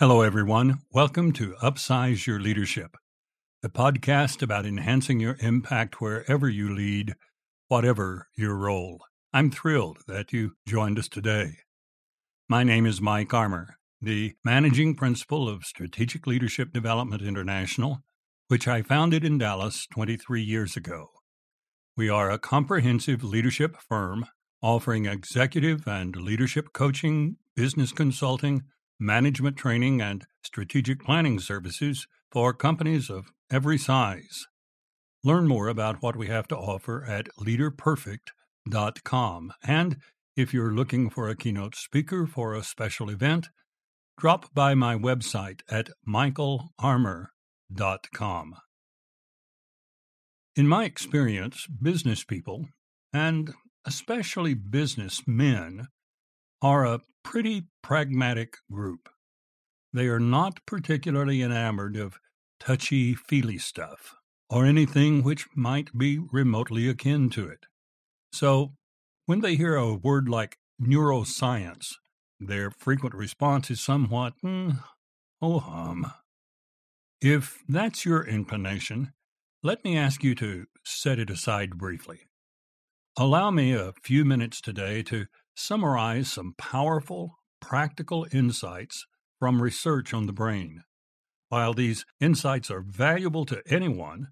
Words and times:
Hello, 0.00 0.22
everyone. 0.22 0.78
Welcome 0.92 1.32
to 1.32 1.56
Upsize 1.60 2.24
Your 2.24 2.38
Leadership, 2.38 2.96
the 3.62 3.68
podcast 3.68 4.42
about 4.42 4.64
enhancing 4.64 5.18
your 5.18 5.36
impact 5.40 6.00
wherever 6.00 6.48
you 6.48 6.72
lead, 6.72 7.16
whatever 7.66 8.28
your 8.36 8.54
role. 8.54 9.00
I'm 9.32 9.50
thrilled 9.50 9.98
that 10.06 10.32
you 10.32 10.52
joined 10.68 11.00
us 11.00 11.08
today. 11.08 11.56
My 12.48 12.62
name 12.62 12.86
is 12.86 13.00
Mike 13.00 13.34
Armour, 13.34 13.74
the 14.00 14.34
managing 14.44 14.94
principal 14.94 15.48
of 15.48 15.64
Strategic 15.64 16.28
Leadership 16.28 16.72
Development 16.72 17.20
International, 17.20 17.98
which 18.46 18.68
I 18.68 18.82
founded 18.82 19.24
in 19.24 19.36
Dallas 19.36 19.88
23 19.90 20.40
years 20.40 20.76
ago. 20.76 21.08
We 21.96 22.08
are 22.08 22.30
a 22.30 22.38
comprehensive 22.38 23.24
leadership 23.24 23.76
firm 23.78 24.26
offering 24.62 25.06
executive 25.06 25.88
and 25.88 26.14
leadership 26.14 26.72
coaching, 26.72 27.38
business 27.56 27.90
consulting, 27.90 28.62
management 28.98 29.56
training, 29.56 30.00
and 30.00 30.26
strategic 30.42 31.04
planning 31.04 31.38
services 31.38 32.08
for 32.30 32.52
companies 32.52 33.08
of 33.10 33.32
every 33.50 33.78
size. 33.78 34.46
Learn 35.24 35.48
more 35.48 35.66
about 35.68 36.02
what 36.02 36.16
we 36.16 36.26
have 36.28 36.46
to 36.48 36.56
offer 36.56 37.04
at 37.04 37.28
leaderperfect.com. 37.38 39.52
And 39.66 39.96
if 40.36 40.52
you're 40.54 40.72
looking 40.72 41.10
for 41.10 41.28
a 41.28 41.36
keynote 41.36 41.74
speaker 41.74 42.26
for 42.26 42.54
a 42.54 42.62
special 42.62 43.10
event, 43.10 43.48
drop 44.18 44.54
by 44.54 44.74
my 44.74 44.94
website 44.94 45.60
at 45.70 45.90
michaelarmour.com. 46.06 48.54
In 50.56 50.68
my 50.68 50.84
experience, 50.84 51.66
business 51.66 52.24
people, 52.24 52.68
and 53.12 53.52
especially 53.84 54.54
businessmen, 54.54 55.88
are 56.62 56.84
a 56.84 57.00
pretty 57.22 57.64
pragmatic 57.82 58.58
group. 58.70 59.08
They 59.92 60.06
are 60.08 60.20
not 60.20 60.64
particularly 60.66 61.42
enamored 61.42 61.96
of 61.96 62.18
touchy 62.60 63.14
feely 63.14 63.58
stuff 63.58 64.16
or 64.50 64.64
anything 64.64 65.22
which 65.22 65.46
might 65.54 65.96
be 65.96 66.18
remotely 66.18 66.88
akin 66.88 67.30
to 67.30 67.46
it. 67.48 67.66
So, 68.32 68.74
when 69.26 69.40
they 69.40 69.56
hear 69.56 69.76
a 69.76 69.94
word 69.94 70.28
like 70.28 70.58
neuroscience, 70.80 71.94
their 72.40 72.70
frequent 72.70 73.14
response 73.14 73.70
is 73.70 73.80
somewhat, 73.80 74.34
mm, 74.44 74.82
oh 75.42 75.58
hum. 75.60 76.12
If 77.20 77.62
that's 77.68 78.04
your 78.04 78.24
inclination, 78.26 79.12
let 79.62 79.84
me 79.84 79.96
ask 79.96 80.22
you 80.22 80.34
to 80.36 80.66
set 80.84 81.18
it 81.18 81.30
aside 81.30 81.76
briefly. 81.76 82.20
Allow 83.16 83.50
me 83.50 83.72
a 83.72 83.92
few 84.02 84.24
minutes 84.24 84.60
today 84.60 85.02
to 85.04 85.26
summarize 85.58 86.30
some 86.30 86.54
powerful, 86.56 87.38
practical 87.60 88.26
insights 88.32 89.06
from 89.38 89.60
research 89.60 90.14
on 90.14 90.26
the 90.26 90.32
brain. 90.32 90.82
While 91.48 91.74
these 91.74 92.04
insights 92.20 92.70
are 92.70 92.80
valuable 92.80 93.44
to 93.46 93.62
anyone, 93.66 94.28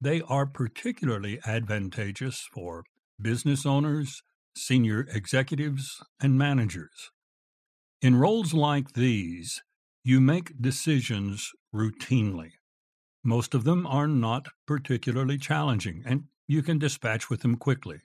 they 0.00 0.22
are 0.22 0.46
particularly 0.46 1.38
advantageous 1.46 2.48
for 2.52 2.84
business 3.20 3.66
owners, 3.66 4.22
senior 4.56 5.06
executives, 5.12 6.02
and 6.20 6.38
managers. 6.38 7.10
In 8.00 8.16
roles 8.16 8.54
like 8.54 8.94
these, 8.94 9.62
you 10.02 10.20
make 10.20 10.60
decisions 10.60 11.50
routinely. 11.74 12.52
Most 13.22 13.54
of 13.54 13.64
them 13.64 13.86
are 13.86 14.08
not 14.08 14.48
particularly 14.66 15.38
challenging, 15.38 16.02
and 16.04 16.24
you 16.48 16.62
can 16.62 16.78
dispatch 16.78 17.30
with 17.30 17.42
them 17.42 17.56
quickly. 17.56 18.00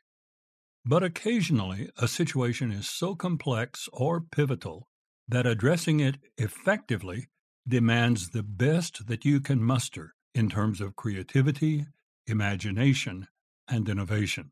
But 0.88 1.04
occasionally, 1.04 1.90
a 1.98 2.08
situation 2.08 2.72
is 2.72 2.88
so 2.88 3.14
complex 3.14 3.90
or 3.92 4.22
pivotal 4.22 4.88
that 5.28 5.46
addressing 5.46 6.00
it 6.00 6.16
effectively 6.38 7.28
demands 7.68 8.30
the 8.30 8.42
best 8.42 9.08
that 9.08 9.26
you 9.26 9.42
can 9.42 9.62
muster 9.62 10.14
in 10.34 10.50
terms 10.50 10.80
of 10.80 10.96
creativity, 10.96 11.88
imagination, 12.26 13.28
and 13.68 13.90
innovation. 13.90 14.52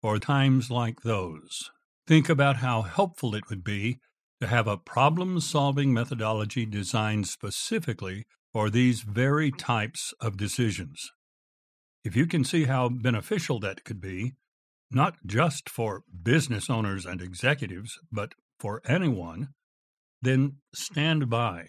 For 0.00 0.20
times 0.20 0.70
like 0.70 1.00
those, 1.00 1.68
think 2.06 2.28
about 2.28 2.58
how 2.58 2.82
helpful 2.82 3.34
it 3.34 3.50
would 3.50 3.64
be 3.64 3.98
to 4.40 4.46
have 4.46 4.68
a 4.68 4.76
problem 4.76 5.40
solving 5.40 5.92
methodology 5.92 6.64
designed 6.64 7.26
specifically 7.26 8.24
for 8.52 8.70
these 8.70 9.00
very 9.00 9.50
types 9.50 10.14
of 10.20 10.36
decisions. 10.36 11.10
If 12.04 12.14
you 12.14 12.28
can 12.28 12.44
see 12.44 12.64
how 12.66 12.88
beneficial 12.88 13.58
that 13.60 13.82
could 13.82 14.00
be, 14.00 14.34
not 14.94 15.16
just 15.26 15.68
for 15.68 16.02
business 16.22 16.70
owners 16.70 17.04
and 17.04 17.20
executives, 17.20 17.98
but 18.12 18.34
for 18.58 18.80
anyone, 18.86 19.48
then 20.22 20.56
stand 20.74 21.28
by. 21.28 21.66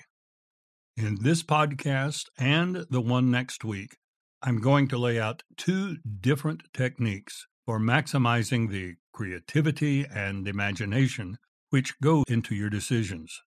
In 0.96 1.18
this 1.22 1.44
podcast 1.44 2.26
and 2.38 2.86
the 2.90 3.02
one 3.02 3.30
next 3.30 3.66
week, 3.66 3.98
I'm 4.42 4.62
going 4.62 4.88
to 4.90 4.98
lay 4.98 5.20
out 5.20 5.44
two 5.58 5.98
different 6.22 6.64
techniques 6.74 7.48
for 7.66 7.80
maximizing 7.80 8.70
the 8.70 8.94
creativity 9.12 10.06
and 10.06 10.48
imagination 10.48 11.38
which 11.72 12.00
go 12.00 12.24
into 12.28 12.54
your 12.56 12.70
decisions. 12.70 13.42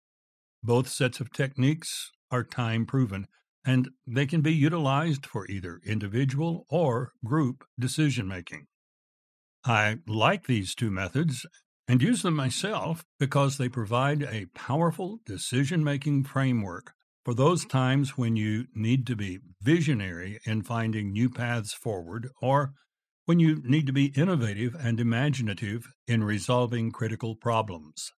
Both 0.63 0.87
sets 0.87 1.19
of 1.19 1.31
techniques 1.31 2.11
are 2.31 2.43
time 2.43 2.85
proven, 2.85 3.27
and 3.65 3.89
they 4.07 4.25
can 4.25 4.41
be 4.41 4.53
utilized 4.53 5.25
for 5.25 5.45
either 5.47 5.79
individual 5.85 6.65
or 6.69 7.11
group 7.23 7.65
decision 7.79 8.27
making. 8.27 8.67
I 9.65 9.97
like 10.07 10.45
these 10.45 10.75
two 10.75 10.91
methods 10.91 11.45
and 11.87 12.01
use 12.01 12.21
them 12.21 12.35
myself 12.35 13.03
because 13.19 13.57
they 13.57 13.67
provide 13.67 14.21
a 14.21 14.45
powerful 14.53 15.19
decision 15.25 15.83
making 15.83 16.25
framework 16.25 16.93
for 17.23 17.33
those 17.33 17.65
times 17.65 18.15
when 18.15 18.35
you 18.35 18.65
need 18.75 19.07
to 19.07 19.15
be 19.15 19.39
visionary 19.61 20.39
in 20.45 20.61
finding 20.61 21.11
new 21.11 21.31
paths 21.31 21.73
forward 21.73 22.29
or 22.41 22.73
when 23.25 23.39
you 23.39 23.59
need 23.63 23.87
to 23.87 23.93
be 23.93 24.13
innovative 24.15 24.75
and 24.75 24.99
imaginative 24.99 25.87
in 26.07 26.23
resolving 26.23 26.91
critical 26.91 27.35
problems. 27.35 28.11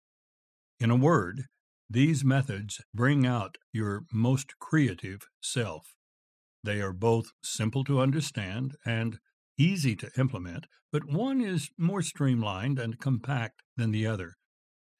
In 0.81 0.91
a 0.91 0.97
word, 0.97 1.46
these 1.90 2.25
methods 2.25 2.81
bring 2.94 3.25
out 3.25 3.56
your 3.72 4.03
most 4.12 4.59
creative 4.59 5.22
self. 5.41 5.96
They 6.62 6.81
are 6.81 6.91
both 6.91 7.28
simple 7.41 7.85
to 7.85 8.02
understand 8.02 8.75
and 8.85 9.19
easy 9.57 9.95
to 9.95 10.12
implement, 10.18 10.68
but 10.91 11.12
one 11.12 11.41
is 11.41 11.69
more 11.78 12.01
streamlined 12.01 12.79
and 12.79 13.00
compact 13.00 13.62
than 13.75 13.91
the 13.91 14.07
other. 14.07 14.34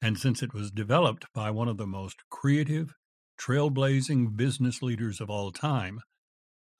And 0.00 0.18
since 0.18 0.42
it 0.42 0.54
was 0.54 0.70
developed 0.70 1.26
by 1.34 1.50
one 1.50 1.68
of 1.68 1.76
the 1.76 1.86
most 1.86 2.18
creative, 2.30 2.94
trailblazing 3.40 4.36
business 4.36 4.82
leaders 4.82 5.20
of 5.20 5.30
all 5.30 5.50
time, 5.50 6.00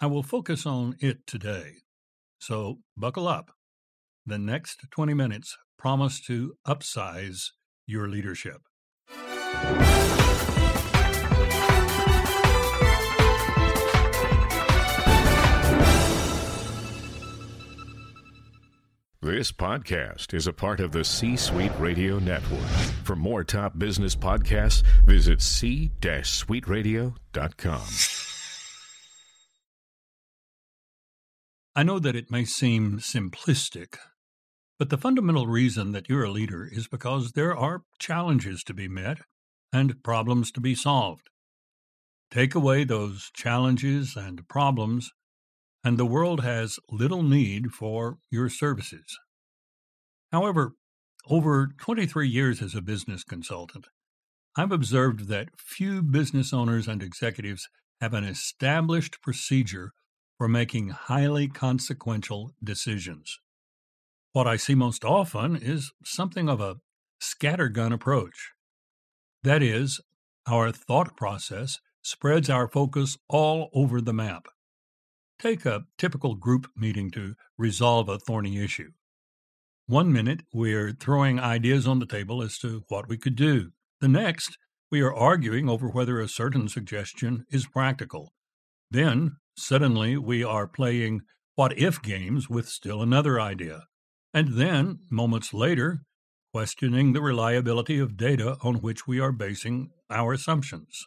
I 0.00 0.06
will 0.06 0.22
focus 0.22 0.66
on 0.66 0.96
it 1.00 1.26
today. 1.26 1.78
So 2.40 2.78
buckle 2.96 3.26
up. 3.26 3.50
The 4.26 4.38
next 4.38 4.86
20 4.90 5.14
minutes 5.14 5.56
promise 5.78 6.20
to 6.26 6.54
upsize 6.66 7.46
your 7.86 8.08
leadership. 8.08 8.60
This 19.20 19.50
podcast 19.50 20.32
is 20.32 20.46
a 20.46 20.52
part 20.52 20.78
of 20.78 20.92
the 20.92 21.02
C 21.02 21.36
Suite 21.36 21.72
Radio 21.80 22.20
Network. 22.20 22.68
For 23.02 23.16
more 23.16 23.42
top 23.42 23.76
business 23.76 24.14
podcasts, 24.14 24.84
visit 25.04 25.42
c-suiteradio.com. 25.42 27.82
I 31.74 31.82
know 31.82 31.98
that 31.98 32.14
it 32.14 32.30
may 32.30 32.44
seem 32.44 33.00
simplistic, 33.00 33.96
but 34.78 34.88
the 34.88 34.96
fundamental 34.96 35.48
reason 35.48 35.90
that 35.90 36.08
you're 36.08 36.22
a 36.22 36.30
leader 36.30 36.68
is 36.70 36.86
because 36.86 37.32
there 37.32 37.56
are 37.56 37.82
challenges 37.98 38.62
to 38.62 38.72
be 38.72 38.86
met 38.86 39.18
and 39.72 40.00
problems 40.04 40.52
to 40.52 40.60
be 40.60 40.76
solved. 40.76 41.28
Take 42.30 42.54
away 42.54 42.84
those 42.84 43.32
challenges 43.34 44.14
and 44.14 44.46
problems, 44.46 45.10
and 45.88 45.96
the 45.96 46.04
world 46.04 46.44
has 46.44 46.78
little 46.90 47.22
need 47.22 47.72
for 47.72 48.18
your 48.30 48.50
services. 48.50 49.18
However, 50.30 50.74
over 51.30 51.70
23 51.78 52.28
years 52.28 52.60
as 52.60 52.74
a 52.74 52.82
business 52.82 53.24
consultant, 53.24 53.86
I've 54.54 54.70
observed 54.70 55.28
that 55.28 55.58
few 55.58 56.02
business 56.02 56.52
owners 56.52 56.88
and 56.88 57.02
executives 57.02 57.70
have 58.02 58.12
an 58.12 58.24
established 58.24 59.22
procedure 59.22 59.92
for 60.36 60.46
making 60.46 60.90
highly 60.90 61.48
consequential 61.48 62.52
decisions. 62.62 63.40
What 64.34 64.46
I 64.46 64.56
see 64.56 64.74
most 64.74 65.06
often 65.06 65.56
is 65.56 65.92
something 66.04 66.50
of 66.50 66.60
a 66.60 66.76
scattergun 67.18 67.94
approach. 67.94 68.50
That 69.42 69.62
is, 69.62 70.02
our 70.46 70.70
thought 70.70 71.16
process 71.16 71.78
spreads 72.02 72.50
our 72.50 72.68
focus 72.68 73.16
all 73.30 73.70
over 73.72 74.02
the 74.02 74.12
map. 74.12 74.48
Take 75.40 75.64
a 75.64 75.84
typical 75.96 76.34
group 76.34 76.68
meeting 76.76 77.10
to 77.12 77.34
resolve 77.56 78.08
a 78.08 78.18
thorny 78.18 78.58
issue. 78.62 78.90
One 79.86 80.12
minute, 80.12 80.42
we're 80.52 80.92
throwing 80.92 81.38
ideas 81.38 81.86
on 81.86 82.00
the 82.00 82.06
table 82.06 82.42
as 82.42 82.58
to 82.58 82.82
what 82.88 83.08
we 83.08 83.16
could 83.18 83.36
do. 83.36 83.70
The 84.00 84.08
next, 84.08 84.58
we 84.90 85.00
are 85.00 85.14
arguing 85.14 85.68
over 85.68 85.88
whether 85.88 86.20
a 86.20 86.28
certain 86.28 86.68
suggestion 86.68 87.44
is 87.50 87.66
practical. 87.66 88.32
Then, 88.90 89.36
suddenly, 89.56 90.16
we 90.16 90.42
are 90.42 90.66
playing 90.66 91.20
what 91.54 91.78
if 91.78 92.02
games 92.02 92.48
with 92.48 92.68
still 92.68 93.00
another 93.00 93.40
idea. 93.40 93.84
And 94.34 94.54
then, 94.54 95.00
moments 95.10 95.54
later, 95.54 96.00
questioning 96.52 97.12
the 97.12 97.22
reliability 97.22 97.98
of 97.98 98.16
data 98.16 98.56
on 98.62 98.76
which 98.76 99.06
we 99.06 99.20
are 99.20 99.32
basing 99.32 99.90
our 100.10 100.32
assumptions. 100.32 101.06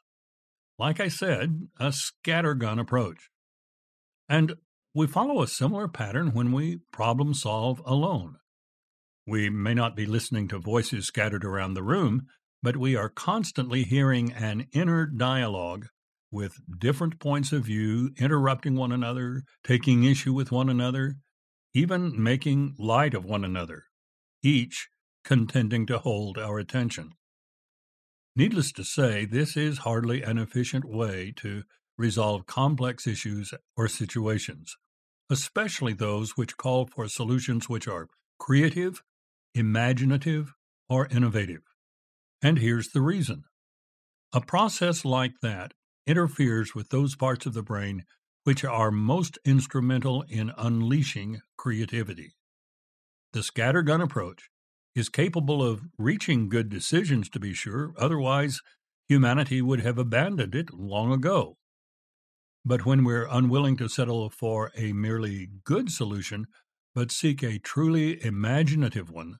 Like 0.80 1.00
I 1.00 1.10
said, 1.10 1.68
a 1.80 1.88
scattergun 1.89 2.80
approach. 2.80 3.31
And 4.31 4.54
we 4.95 5.07
follow 5.07 5.42
a 5.42 5.48
similar 5.48 5.89
pattern 5.89 6.33
when 6.33 6.54
we 6.54 6.80
problem 6.94 7.33
solve 7.33 7.81
alone. 7.86 8.38
We 9.28 9.50
may 9.50 9.74
not 9.74 9.94
be 9.94 10.06
listening 10.06 10.48
to 10.48 10.57
voices 10.57 11.06
scattered 11.06 11.44
around 11.44 11.74
the 11.74 11.83
room, 11.83 12.28
but 12.63 12.78
we 12.78 12.95
are 12.95 13.10
constantly 13.10 13.83
hearing 13.83 14.31
an 14.31 14.68
inner 14.72 15.06
dialogue 15.06 15.88
with 16.31 16.62
different 16.80 17.19
points 17.19 17.51
of 17.51 17.66
view 17.66 18.12
interrupting 18.18 18.78
one 18.78 18.94
another, 18.94 19.44
taking 19.66 20.06
issue 20.06 20.31
with 20.31 20.50
one 20.50 20.69
another, 20.69 21.18
even 21.74 22.24
making 22.24 22.75
light 22.80 23.13
of 23.13 23.25
one 23.25 23.44
another, 23.44 23.83
each 24.42 24.88
contending 25.25 25.86
to 25.88 26.00
hold 26.00 26.38
our 26.38 26.57
attention. 26.57 27.12
Needless 28.38 28.72
to 28.72 28.86
say, 28.86 29.25
this 29.25 29.57
is 29.57 29.80
hardly 29.80 30.22
an 30.22 30.38
efficient 30.38 30.86
way 30.86 31.33
to 31.36 31.63
resolve 32.01 32.45
complex 32.45 33.07
issues 33.07 33.53
or 33.77 33.88
situations, 33.88 34.75
especially 35.30 35.94
those 35.94 36.31
which 36.31 36.57
call 36.57 36.86
for 36.86 37.07
solutions 37.07 37.69
which 37.69 37.88
are 37.88 38.09
creative, 38.39 39.01
imaginative, 39.56 40.53
or 40.89 41.07
innovative. 41.07 41.62
And 42.42 42.57
here's 42.57 42.89
the 42.89 43.01
reason. 43.01 43.44
A 44.33 44.42
process 44.42 45.06
like 45.06 45.33
that 45.42 45.74
interferes 46.07 46.74
with 46.74 46.89
those 46.89 47.15
parts 47.15 47.45
of 47.45 47.53
the 47.53 47.63
brain 47.63 48.04
which 48.44 48.65
are 48.65 48.92
most 48.92 49.38
instrumental 49.45 50.24
in 50.27 50.51
unleashing 50.57 51.42
creativity. 51.57 52.33
The 53.33 53.42
scattergun 53.42 54.01
approach 54.01 54.50
is 54.95 55.09
capable 55.09 55.63
of 55.63 55.83
reaching 55.97 56.50
good 56.50 56.69
decisions, 56.69 57.30
to 57.30 57.39
be 57.39 57.54
sure, 57.54 57.94
otherwise, 57.97 58.62
humanity 59.07 59.62
would 59.62 59.81
have 59.81 59.97
abandoned 59.97 60.56
it 60.56 60.74
long 60.74 61.13
ago. 61.13 61.57
But 62.63 62.86
when 62.86 63.04
we're 63.04 63.28
unwilling 63.28 63.78
to 63.78 63.90
settle 63.90 64.30
for 64.30 64.72
a 64.75 64.94
merely 64.94 65.50
good 65.63 65.92
solution, 65.92 66.46
but 66.94 67.12
seek 67.12 67.42
a 67.42 67.60
truly 67.60 68.24
imaginative 68.24 69.10
one, 69.10 69.38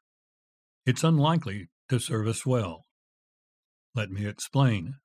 it's 0.86 1.04
unlikely 1.04 1.70
to 1.90 2.00
serve 2.00 2.28
us 2.28 2.46
well. 2.46 2.86
Let 3.94 4.10
me 4.10 4.26
explain. 4.26 4.96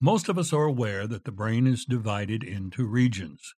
Most 0.00 0.28
of 0.28 0.38
us 0.38 0.52
are 0.52 0.64
aware 0.64 1.06
that 1.06 1.24
the 1.24 1.32
brain 1.32 1.66
is 1.66 1.84
divided 1.84 2.42
into 2.42 2.86
regions, 2.86 3.54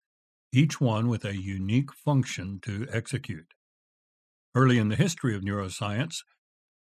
each 0.53 0.81
one 0.81 1.09
with 1.09 1.25
a 1.25 1.37
unique 1.37 1.93
function 1.93 2.61
to 2.62 2.87
execute. 2.91 3.53
Early 4.55 4.79
in 4.79 4.89
the 4.89 4.97
history 4.97 5.35
of 5.35 5.43
neuroscience, 5.43 6.19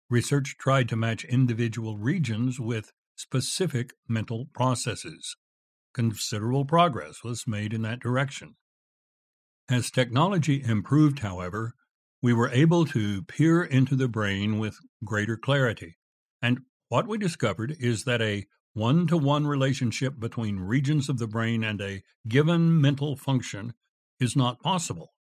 research 0.08 0.56
tried 0.58 0.88
to 0.90 0.96
match 0.96 1.24
individual 1.24 1.98
regions 1.98 2.60
with 2.60 2.92
specific 3.16 3.94
mental 4.08 4.46
processes. 4.54 5.36
Considerable 5.94 6.64
progress 6.64 7.22
was 7.22 7.46
made 7.46 7.72
in 7.72 7.82
that 7.82 8.00
direction. 8.00 8.56
As 9.70 9.90
technology 9.90 10.62
improved, 10.62 11.20
however, 11.20 11.74
we 12.20 12.32
were 12.32 12.50
able 12.50 12.84
to 12.86 13.22
peer 13.22 13.62
into 13.62 13.94
the 13.94 14.08
brain 14.08 14.58
with 14.58 14.76
greater 15.04 15.36
clarity. 15.36 15.96
And 16.42 16.60
what 16.88 17.06
we 17.06 17.16
discovered 17.16 17.76
is 17.78 18.04
that 18.04 18.20
a 18.20 18.46
one 18.72 19.06
to 19.06 19.16
one 19.16 19.46
relationship 19.46 20.18
between 20.18 20.58
regions 20.58 21.08
of 21.08 21.18
the 21.18 21.28
brain 21.28 21.62
and 21.62 21.80
a 21.80 22.02
given 22.26 22.80
mental 22.80 23.16
function 23.16 23.74
is 24.18 24.34
not 24.34 24.60
possible. 24.60 25.14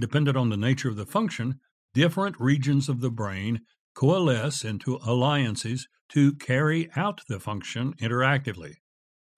Dependent 0.00 0.36
on 0.36 0.48
the 0.48 0.56
nature 0.56 0.88
of 0.88 0.96
the 0.96 1.06
function, 1.06 1.60
different 1.94 2.34
regions 2.40 2.88
of 2.88 3.00
the 3.00 3.10
brain 3.10 3.60
coalesce 3.94 4.64
into 4.64 4.98
alliances 5.06 5.86
to 6.08 6.34
carry 6.34 6.90
out 6.96 7.20
the 7.28 7.38
function 7.38 7.94
interactively. 8.00 8.81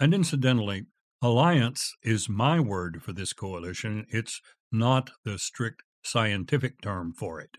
And 0.01 0.13
incidentally, 0.13 0.87
alliance 1.23 1.95
is 2.03 2.29
my 2.29 2.61
word 2.61 3.03
for 3.03 3.13
this 3.13 3.33
coalition, 3.33 4.07
it's 4.11 4.41
not 4.73 5.11
the 5.25 5.39
strict 5.39 5.83
scientific 6.03 6.81
term 6.83 7.13
for 7.13 7.41
it. 7.41 7.57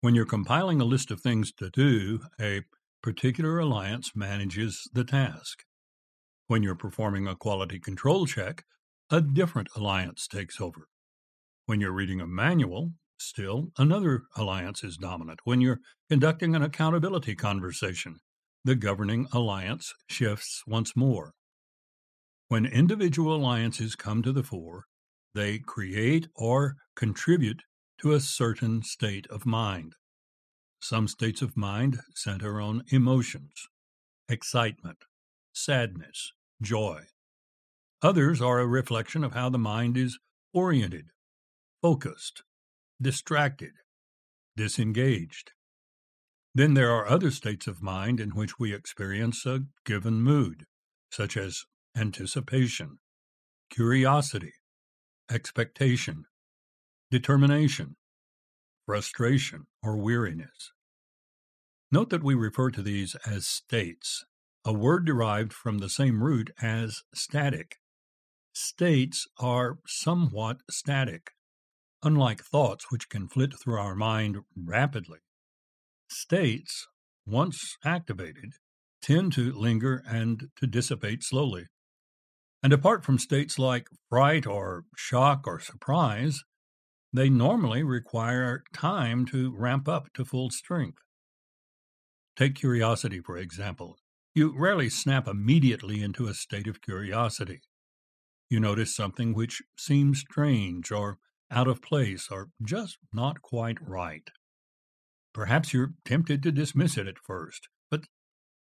When 0.00 0.14
you're 0.14 0.26
compiling 0.26 0.80
a 0.80 0.84
list 0.84 1.10
of 1.10 1.20
things 1.20 1.52
to 1.52 1.70
do, 1.70 2.20
a 2.40 2.62
particular 3.02 3.58
alliance 3.58 4.12
manages 4.14 4.88
the 4.92 5.04
task. 5.04 5.64
When 6.46 6.62
you're 6.62 6.74
performing 6.74 7.26
a 7.26 7.36
quality 7.36 7.78
control 7.78 8.26
check, 8.26 8.64
a 9.10 9.20
different 9.20 9.68
alliance 9.76 10.26
takes 10.26 10.60
over. 10.60 10.88
When 11.66 11.80
you're 11.80 11.92
reading 11.92 12.20
a 12.20 12.26
manual, 12.26 12.92
still 13.18 13.70
another 13.76 14.22
alliance 14.36 14.82
is 14.82 14.96
dominant. 14.96 15.40
When 15.44 15.60
you're 15.60 15.80
conducting 16.08 16.54
an 16.54 16.62
accountability 16.62 17.34
conversation, 17.34 18.20
the 18.68 18.74
governing 18.74 19.26
alliance 19.32 19.94
shifts 20.10 20.62
once 20.66 20.94
more. 20.94 21.32
When 22.48 22.66
individual 22.66 23.34
alliances 23.34 23.96
come 23.96 24.22
to 24.22 24.30
the 24.30 24.42
fore, 24.42 24.84
they 25.34 25.58
create 25.58 26.28
or 26.36 26.76
contribute 26.94 27.62
to 28.02 28.12
a 28.12 28.20
certain 28.20 28.82
state 28.82 29.26
of 29.28 29.46
mind. 29.46 29.94
Some 30.82 31.08
states 31.08 31.40
of 31.40 31.56
mind 31.56 32.00
center 32.14 32.60
on 32.60 32.82
emotions, 32.88 33.54
excitement, 34.28 34.98
sadness, 35.54 36.32
joy. 36.60 37.04
Others 38.02 38.42
are 38.42 38.60
a 38.60 38.66
reflection 38.66 39.24
of 39.24 39.32
how 39.32 39.48
the 39.48 39.56
mind 39.56 39.96
is 39.96 40.18
oriented, 40.52 41.06
focused, 41.80 42.42
distracted, 43.00 43.72
disengaged. 44.58 45.52
Then 46.58 46.74
there 46.74 46.90
are 46.90 47.06
other 47.06 47.30
states 47.30 47.68
of 47.68 47.82
mind 47.82 48.18
in 48.18 48.30
which 48.30 48.58
we 48.58 48.74
experience 48.74 49.46
a 49.46 49.66
given 49.84 50.20
mood, 50.20 50.64
such 51.08 51.36
as 51.36 51.62
anticipation, 51.96 52.98
curiosity, 53.70 54.54
expectation, 55.30 56.24
determination, 57.12 57.94
frustration, 58.86 59.68
or 59.84 59.98
weariness. 59.98 60.72
Note 61.92 62.10
that 62.10 62.24
we 62.24 62.34
refer 62.34 62.72
to 62.72 62.82
these 62.82 63.14
as 63.24 63.46
states, 63.46 64.24
a 64.64 64.72
word 64.72 65.04
derived 65.06 65.52
from 65.52 65.78
the 65.78 65.88
same 65.88 66.24
root 66.24 66.50
as 66.60 67.04
static. 67.14 67.76
States 68.52 69.28
are 69.38 69.78
somewhat 69.86 70.62
static, 70.68 71.30
unlike 72.02 72.42
thoughts 72.42 72.86
which 72.90 73.08
can 73.08 73.28
flit 73.28 73.52
through 73.62 73.78
our 73.78 73.94
mind 73.94 74.38
rapidly. 74.56 75.20
States, 76.08 76.86
once 77.26 77.76
activated, 77.84 78.52
tend 79.02 79.32
to 79.34 79.52
linger 79.52 80.02
and 80.06 80.48
to 80.56 80.66
dissipate 80.66 81.22
slowly. 81.22 81.66
And 82.62 82.72
apart 82.72 83.04
from 83.04 83.18
states 83.18 83.58
like 83.58 83.86
fright 84.08 84.46
or 84.46 84.84
shock 84.96 85.46
or 85.46 85.60
surprise, 85.60 86.40
they 87.12 87.28
normally 87.28 87.82
require 87.82 88.64
time 88.74 89.24
to 89.26 89.54
ramp 89.56 89.88
up 89.88 90.12
to 90.14 90.24
full 90.24 90.50
strength. 90.50 90.98
Take 92.36 92.54
curiosity, 92.54 93.20
for 93.20 93.36
example. 93.36 93.96
You 94.34 94.54
rarely 94.56 94.88
snap 94.88 95.26
immediately 95.26 96.02
into 96.02 96.26
a 96.26 96.34
state 96.34 96.66
of 96.66 96.80
curiosity. 96.80 97.60
You 98.50 98.60
notice 98.60 98.94
something 98.94 99.34
which 99.34 99.62
seems 99.76 100.20
strange 100.20 100.90
or 100.90 101.18
out 101.50 101.68
of 101.68 101.82
place 101.82 102.28
or 102.30 102.48
just 102.62 102.98
not 103.12 103.42
quite 103.42 103.78
right. 103.80 104.28
Perhaps 105.32 105.72
you're 105.72 105.92
tempted 106.04 106.42
to 106.42 106.52
dismiss 106.52 106.96
it 106.96 107.06
at 107.06 107.18
first, 107.18 107.68
but 107.90 108.04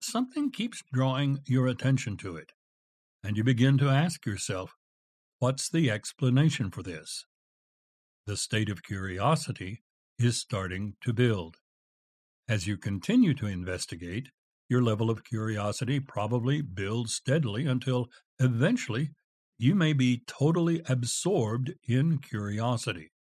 something 0.01 0.51
keeps 0.51 0.83
drawing 0.91 1.39
your 1.45 1.67
attention 1.67 2.17
to 2.17 2.35
it, 2.35 2.51
and 3.23 3.37
you 3.37 3.43
begin 3.43 3.77
to 3.77 3.89
ask 3.89 4.25
yourself, 4.25 4.73
what's 5.39 5.69
the 5.69 5.89
explanation 5.89 6.71
for 6.71 6.83
this? 6.83 7.25
the 8.25 8.37
state 8.37 8.69
of 8.69 8.83
curiosity 8.83 9.83
is 10.17 10.39
starting 10.39 10.95
to 11.01 11.13
build. 11.13 11.57
As 12.49 12.65
you 12.65 12.77
continue 12.77 13.33
to 13.35 13.45
investigate, 13.45 14.29
your 14.67 14.81
level 14.81 15.11
of 15.11 15.23
curiosity 15.23 15.99
probably 15.99 16.61
builds 16.61 17.13
steadily 17.13 17.67
until 17.67 18.07
eventually 18.39 19.11
you 19.59 19.75
may 19.75 19.93
be 19.93 20.23
totally 20.25 20.81
absorbed 20.87 21.73
in 21.87 22.17
curiosity. 22.17 23.11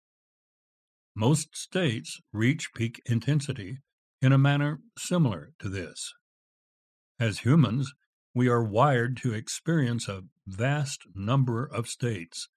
Most 1.17 1.57
states 1.57 2.21
reach 2.33 2.75
peak 2.75 3.01
intensity 3.07 3.79
in 4.21 4.33
a 4.33 4.39
manner 4.39 4.81
similar 4.99 5.53
to 5.61 5.69
this. 5.69 6.13
As 7.21 7.41
humans, 7.41 7.95
we 8.35 8.49
are 8.49 8.65
wired 8.65 9.17
to 9.19 9.33
experience 9.33 10.09
a 10.09 10.25
vast 10.47 11.03
number 11.15 11.65
of 11.65 11.89
states. 11.89 12.49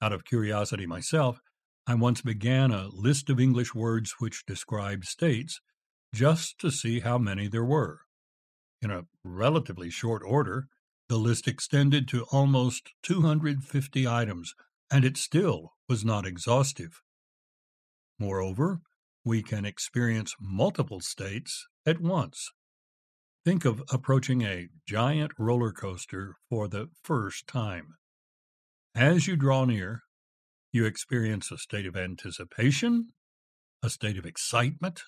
Out 0.00 0.14
of 0.14 0.24
curiosity 0.24 0.86
myself, 0.86 1.40
I 1.86 1.94
once 1.94 2.22
began 2.22 2.70
a 2.70 2.88
list 2.88 3.28
of 3.28 3.38
English 3.38 3.74
words 3.74 4.14
which 4.18 4.46
describe 4.46 5.04
states, 5.04 5.60
just 6.14 6.58
to 6.60 6.70
see 6.70 7.00
how 7.00 7.18
many 7.18 7.46
there 7.46 7.64
were. 7.64 8.00
In 8.80 8.90
a 8.90 9.04
relatively 9.22 9.90
short 9.90 10.22
order, 10.24 10.68
the 11.08 11.18
list 11.18 11.46
extended 11.46 12.08
to 12.08 12.24
almost 12.32 12.90
250 13.02 14.06
items, 14.06 14.54
and 14.90 15.04
it 15.04 15.16
still 15.18 15.72
was 15.88 16.04
not 16.04 16.26
exhaustive. 16.26 17.02
Moreover, 18.18 18.80
we 19.24 19.42
can 19.42 19.64
experience 19.64 20.34
multiple 20.40 21.00
states 21.00 21.66
at 21.86 22.00
once. 22.00 22.50
Think 23.44 23.64
of 23.64 23.82
approaching 23.92 24.42
a 24.42 24.68
giant 24.86 25.32
roller 25.38 25.72
coaster 25.72 26.34
for 26.50 26.68
the 26.68 26.88
first 27.02 27.46
time. 27.46 27.94
As 28.94 29.26
you 29.26 29.36
draw 29.36 29.64
near, 29.64 30.02
you 30.72 30.84
experience 30.84 31.50
a 31.52 31.58
state 31.58 31.86
of 31.86 31.96
anticipation, 31.96 33.10
a 33.82 33.88
state 33.88 34.18
of 34.18 34.26
excitement, 34.26 35.02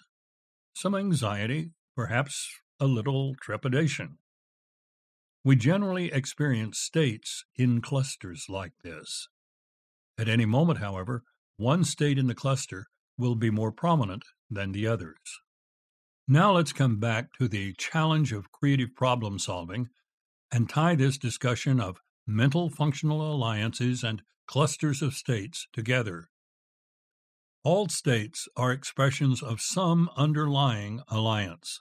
some 0.73 0.95
anxiety, 0.95 1.73
perhaps 1.97 2.49
a 2.79 2.87
little 2.87 3.35
trepidation. 3.43 4.19
We 5.45 5.57
generally 5.57 6.13
experience 6.13 6.79
states 6.79 7.45
in 7.57 7.81
clusters 7.81 8.47
like 8.49 8.73
this. 8.85 9.29
At 10.17 10.29
any 10.29 10.47
moment, 10.47 10.79
however, 10.79 11.25
one 11.57 11.85
state 11.85 12.19
in 12.19 12.27
the 12.27 12.35
cluster 12.35 12.87
will 13.21 13.37
be 13.37 13.51
more 13.51 13.71
prominent 13.71 14.25
than 14.51 14.73
the 14.73 14.87
others. 14.87 15.19
Now 16.27 16.53
let's 16.53 16.73
come 16.73 16.99
back 16.99 17.33
to 17.39 17.49
the 17.49 17.75
challenge 17.75 18.33
of 18.33 18.53
creative 18.53 18.95
problem 18.95 19.39
solving 19.39 19.89
and 20.51 20.69
tie 20.69 20.95
this 20.95 21.19
discussion 21.19 21.81
of 21.81 22.01
mental 22.27 22.71
functional 22.71 23.21
alliances 23.21 24.03
and 24.03 24.23
clusters 24.47 25.03
of 25.03 25.15
states 25.15 25.67
together. 25.73 26.29
All 27.63 27.89
states 27.89 28.49
are 28.57 28.73
expressions 28.73 29.43
of 29.43 29.61
some 29.61 30.09
underlying 30.17 31.03
alliance. 31.09 31.81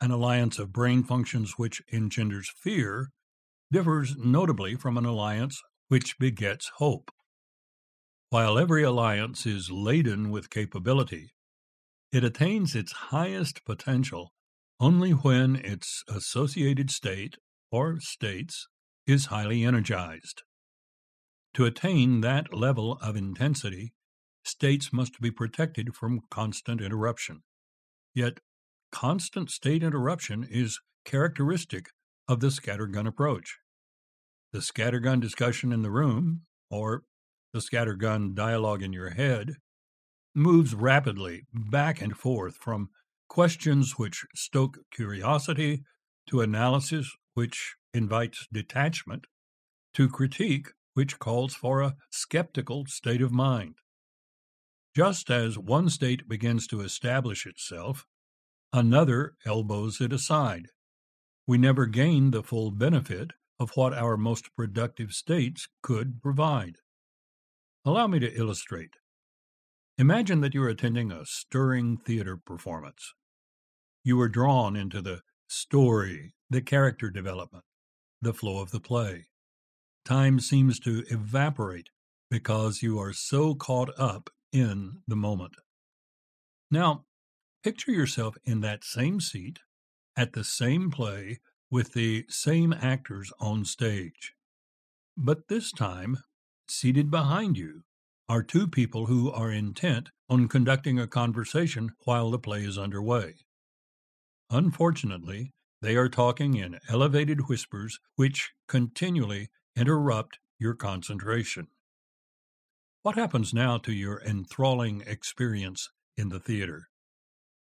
An 0.00 0.10
alliance 0.10 0.58
of 0.58 0.72
brain 0.72 1.04
functions 1.04 1.54
which 1.56 1.80
engenders 1.92 2.50
fear 2.56 3.10
differs 3.70 4.16
notably 4.16 4.74
from 4.74 4.96
an 4.96 5.04
alliance 5.04 5.62
which 5.88 6.18
begets 6.18 6.70
hope. 6.76 7.10
While 8.30 8.58
every 8.58 8.84
alliance 8.84 9.44
is 9.44 9.72
laden 9.72 10.30
with 10.30 10.50
capability, 10.50 11.34
it 12.12 12.22
attains 12.22 12.76
its 12.76 12.92
highest 12.92 13.64
potential 13.64 14.32
only 14.78 15.10
when 15.10 15.56
its 15.56 16.04
associated 16.08 16.92
state, 16.92 17.36
or 17.72 17.98
states, 17.98 18.68
is 19.04 19.26
highly 19.26 19.64
energized. 19.64 20.44
To 21.54 21.64
attain 21.64 22.20
that 22.20 22.54
level 22.54 22.98
of 23.02 23.16
intensity, 23.16 23.94
states 24.44 24.92
must 24.92 25.20
be 25.20 25.32
protected 25.32 25.96
from 25.96 26.20
constant 26.30 26.80
interruption. 26.80 27.42
Yet 28.14 28.38
constant 28.92 29.50
state 29.50 29.82
interruption 29.82 30.46
is 30.48 30.80
characteristic 31.04 31.90
of 32.28 32.38
the 32.38 32.48
scattergun 32.52 33.08
approach. 33.08 33.58
The 34.52 34.60
scattergun 34.60 35.20
discussion 35.20 35.72
in 35.72 35.82
the 35.82 35.90
room, 35.90 36.42
or 36.70 37.02
the 37.52 37.60
scattergun 37.60 38.34
dialogue 38.34 38.82
in 38.82 38.92
your 38.92 39.10
head, 39.10 39.54
moves 40.34 40.74
rapidly 40.74 41.42
back 41.52 42.00
and 42.00 42.16
forth 42.16 42.56
from 42.56 42.88
questions 43.28 43.94
which 43.96 44.24
stoke 44.34 44.78
curiosity 44.92 45.82
to 46.26 46.40
analysis 46.40 47.10
which 47.34 47.74
invites 47.92 48.46
detachment 48.52 49.26
to 49.94 50.08
critique 50.08 50.68
which 50.94 51.18
calls 51.18 51.54
for 51.54 51.80
a 51.80 51.94
skeptical 52.10 52.84
state 52.86 53.22
of 53.22 53.32
mind. 53.32 53.74
Just 54.94 55.30
as 55.30 55.58
one 55.58 55.88
state 55.88 56.28
begins 56.28 56.66
to 56.66 56.80
establish 56.80 57.46
itself, 57.46 58.06
another 58.72 59.34
elbows 59.46 60.00
it 60.00 60.12
aside. 60.12 60.66
We 61.46 61.58
never 61.58 61.86
gain 61.86 62.30
the 62.30 62.42
full 62.42 62.70
benefit 62.70 63.30
of 63.58 63.70
what 63.74 63.94
our 63.94 64.16
most 64.16 64.54
productive 64.56 65.12
states 65.12 65.68
could 65.82 66.20
provide. 66.22 66.76
Allow 67.84 68.06
me 68.06 68.18
to 68.18 68.32
illustrate. 68.38 68.94
Imagine 69.98 70.40
that 70.40 70.54
you're 70.54 70.68
attending 70.68 71.10
a 71.10 71.26
stirring 71.26 71.96
theater 71.96 72.36
performance. 72.36 73.14
You 74.04 74.20
are 74.20 74.28
drawn 74.28 74.76
into 74.76 75.02
the 75.02 75.22
story, 75.48 76.34
the 76.48 76.62
character 76.62 77.10
development, 77.10 77.64
the 78.22 78.32
flow 78.32 78.60
of 78.60 78.70
the 78.70 78.80
play. 78.80 79.26
Time 80.04 80.40
seems 80.40 80.78
to 80.80 81.04
evaporate 81.10 81.90
because 82.30 82.82
you 82.82 82.98
are 82.98 83.12
so 83.12 83.54
caught 83.54 83.90
up 83.98 84.30
in 84.52 85.02
the 85.06 85.16
moment. 85.16 85.54
Now, 86.70 87.04
Picture 87.62 87.92
yourself 87.92 88.38
in 88.44 88.62
that 88.62 88.84
same 88.84 89.20
seat, 89.20 89.58
at 90.16 90.32
the 90.32 90.44
same 90.44 90.90
play, 90.90 91.40
with 91.70 91.92
the 91.92 92.24
same 92.28 92.72
actors 92.72 93.32
on 93.38 93.66
stage. 93.66 94.32
But 95.14 95.48
this 95.48 95.70
time, 95.70 96.18
seated 96.70 97.10
behind 97.10 97.58
you 97.58 97.82
are 98.28 98.42
two 98.42 98.68
people 98.68 99.06
who 99.06 99.30
are 99.30 99.50
intent 99.50 100.10
on 100.28 100.46
conducting 100.46 101.00
a 101.00 101.06
conversation 101.06 101.90
while 102.04 102.30
the 102.30 102.38
play 102.38 102.62
is 102.62 102.78
underway. 102.78 103.34
Unfortunately, 104.50 105.52
they 105.82 105.96
are 105.96 106.08
talking 106.08 106.54
in 106.54 106.78
elevated 106.88 107.48
whispers 107.48 107.98
which 108.14 108.52
continually 108.68 109.48
interrupt 109.76 110.38
your 110.58 110.74
concentration. 110.74 111.66
What 113.02 113.16
happens 113.16 113.52
now 113.52 113.78
to 113.78 113.92
your 113.92 114.22
enthralling 114.22 115.02
experience 115.06 115.90
in 116.16 116.28
the 116.28 116.38
theater? 116.38 116.88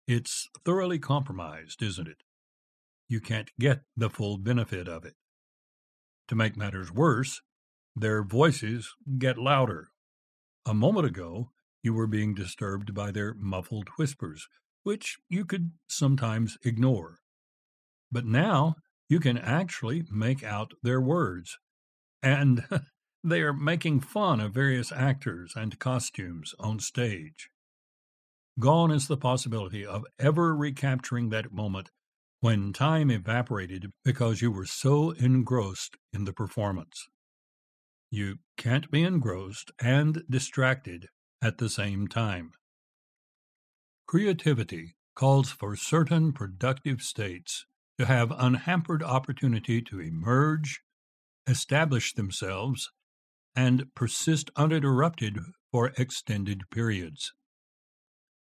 It's 0.07 0.47
thoroughly 0.63 0.99
compromised, 0.99 1.81
isn't 1.81 2.07
it? 2.07 2.23
You 3.09 3.19
can't 3.19 3.51
get 3.59 3.81
the 3.97 4.09
full 4.09 4.37
benefit 4.37 4.87
of 4.87 5.03
it. 5.03 5.15
To 6.29 6.35
make 6.35 6.55
matters 6.55 6.91
worse, 6.91 7.41
their 7.95 8.23
voices 8.23 8.93
get 9.17 9.37
louder. 9.37 9.89
A 10.65 10.73
moment 10.73 11.05
ago, 11.05 11.51
you 11.83 11.93
were 11.93 12.07
being 12.07 12.33
disturbed 12.33 12.93
by 12.93 13.11
their 13.11 13.33
muffled 13.33 13.89
whispers, 13.97 14.47
which 14.83 15.17
you 15.29 15.45
could 15.45 15.71
sometimes 15.87 16.57
ignore. 16.63 17.19
But 18.11 18.25
now 18.25 18.75
you 19.09 19.19
can 19.19 19.37
actually 19.37 20.03
make 20.11 20.43
out 20.43 20.73
their 20.81 21.01
words. 21.01 21.57
And 22.21 22.65
they 23.23 23.41
are 23.41 23.53
making 23.53 23.99
fun 23.99 24.39
of 24.39 24.53
various 24.53 24.91
actors 24.91 25.53
and 25.55 25.77
costumes 25.79 26.55
on 26.59 26.79
stage. 26.79 27.49
Gone 28.59 28.91
is 28.91 29.07
the 29.07 29.17
possibility 29.17 29.85
of 29.85 30.05
ever 30.19 30.55
recapturing 30.55 31.29
that 31.29 31.51
moment 31.51 31.89
when 32.39 32.71
time 32.71 33.09
evaporated 33.09 33.91
because 34.03 34.41
you 34.41 34.51
were 34.51 34.65
so 34.65 35.11
engrossed 35.11 35.97
in 36.11 36.25
the 36.25 36.33
performance. 36.33 37.07
You 38.15 38.37
can't 38.57 38.91
be 38.91 39.01
engrossed 39.01 39.71
and 39.81 40.21
distracted 40.29 41.07
at 41.41 41.57
the 41.57 41.67
same 41.67 42.07
time. 42.07 42.51
Creativity 44.05 44.93
calls 45.15 45.49
for 45.49 45.75
certain 45.75 46.31
productive 46.31 47.01
states 47.01 47.65
to 47.97 48.05
have 48.05 48.31
unhampered 48.31 49.01
opportunity 49.01 49.81
to 49.81 49.99
emerge, 49.99 50.81
establish 51.47 52.13
themselves, 52.13 52.91
and 53.55 53.87
persist 53.95 54.51
uninterrupted 54.55 55.39
for 55.71 55.91
extended 55.97 56.69
periods. 56.69 57.33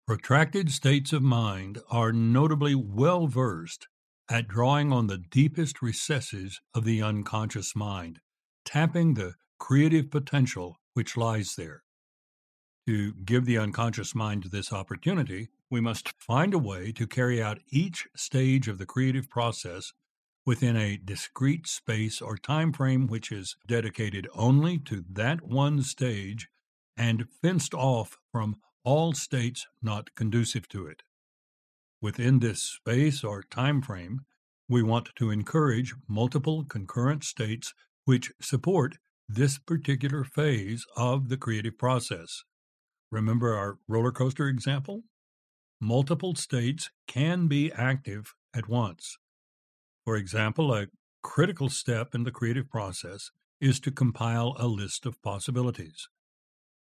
Protracted 0.07 0.71
states 0.71 1.13
of 1.13 1.21
mind 1.21 1.77
are 1.91 2.11
notably 2.11 2.75
well 2.75 3.27
versed 3.27 3.87
at 4.31 4.49
drawing 4.49 4.95
on 4.95 5.09
the 5.09 5.19
deepest 5.19 5.83
recesses 5.83 6.59
of 6.75 6.87
the 6.87 7.03
unconscious 7.03 7.77
mind, 7.77 8.21
tapping 8.65 9.13
the 9.13 9.35
creative 9.59 10.11
potential 10.11 10.77
which 10.95 11.17
lies 11.17 11.55
there. 11.57 11.83
To 12.87 13.13
give 13.13 13.45
the 13.45 13.59
unconscious 13.59 14.15
mind 14.15 14.45
this 14.45 14.73
opportunity, 14.73 15.49
we 15.71 15.81
must 15.81 16.13
find 16.19 16.55
a 16.55 16.59
way 16.59 16.93
to 16.93 17.07
carry 17.07 17.43
out 17.43 17.61
each 17.69 18.09
stage 18.17 18.69
of 18.69 18.79
the 18.79 18.87
creative 18.87 19.29
process 19.29 19.93
within 20.47 20.77
a 20.77 20.97
discrete 20.97 21.67
space 21.67 22.23
or 22.23 22.39
time 22.39 22.73
frame 22.73 23.07
which 23.07 23.31
is 23.31 23.57
dedicated 23.67 24.27
only 24.35 24.79
to 24.79 25.05
that 25.11 25.43
one 25.43 25.83
stage 25.83 26.49
and 26.97 27.29
fenced 27.43 27.75
off 27.75 28.17
from 28.33 28.57
all 28.85 29.13
states 29.13 29.67
not 29.83 30.15
conducive 30.15 30.67
to 30.69 30.87
it. 30.87 31.03
Within 32.01 32.39
this 32.39 32.63
space 32.63 33.23
or 33.23 33.43
time 33.43 33.83
frame, 33.83 34.21
we 34.69 34.83
want 34.83 35.11
to 35.17 35.31
encourage 35.31 35.95
multiple 36.09 36.65
concurrent 36.65 37.25
states 37.25 37.75
which 38.07 38.33
support 38.41 38.97
this 39.29 39.59
particular 39.59 40.25
phase 40.25 40.87
of 40.97 41.29
the 41.29 41.37
creative 41.37 41.77
process. 41.77 42.45
Remember 43.11 43.55
our 43.55 43.79
roller 43.87 44.13
coaster 44.13 44.49
example? 44.49 45.03
Multiple 45.81 46.35
states 46.35 46.91
can 47.07 47.47
be 47.47 47.71
active 47.73 48.35
at 48.55 48.69
once. 48.69 49.19
For 50.05 50.17
example, 50.17 50.73
a 50.75 50.87
critical 51.23 51.69
step 51.69 52.15
in 52.15 52.25
the 52.25 52.31
creative 52.31 52.71
process 52.71 53.31
is 53.61 53.79
to 53.81 53.91
compile 53.91 54.57
a 54.59 54.67
list 54.67 55.05
of 55.05 55.21
possibilities. 55.23 56.09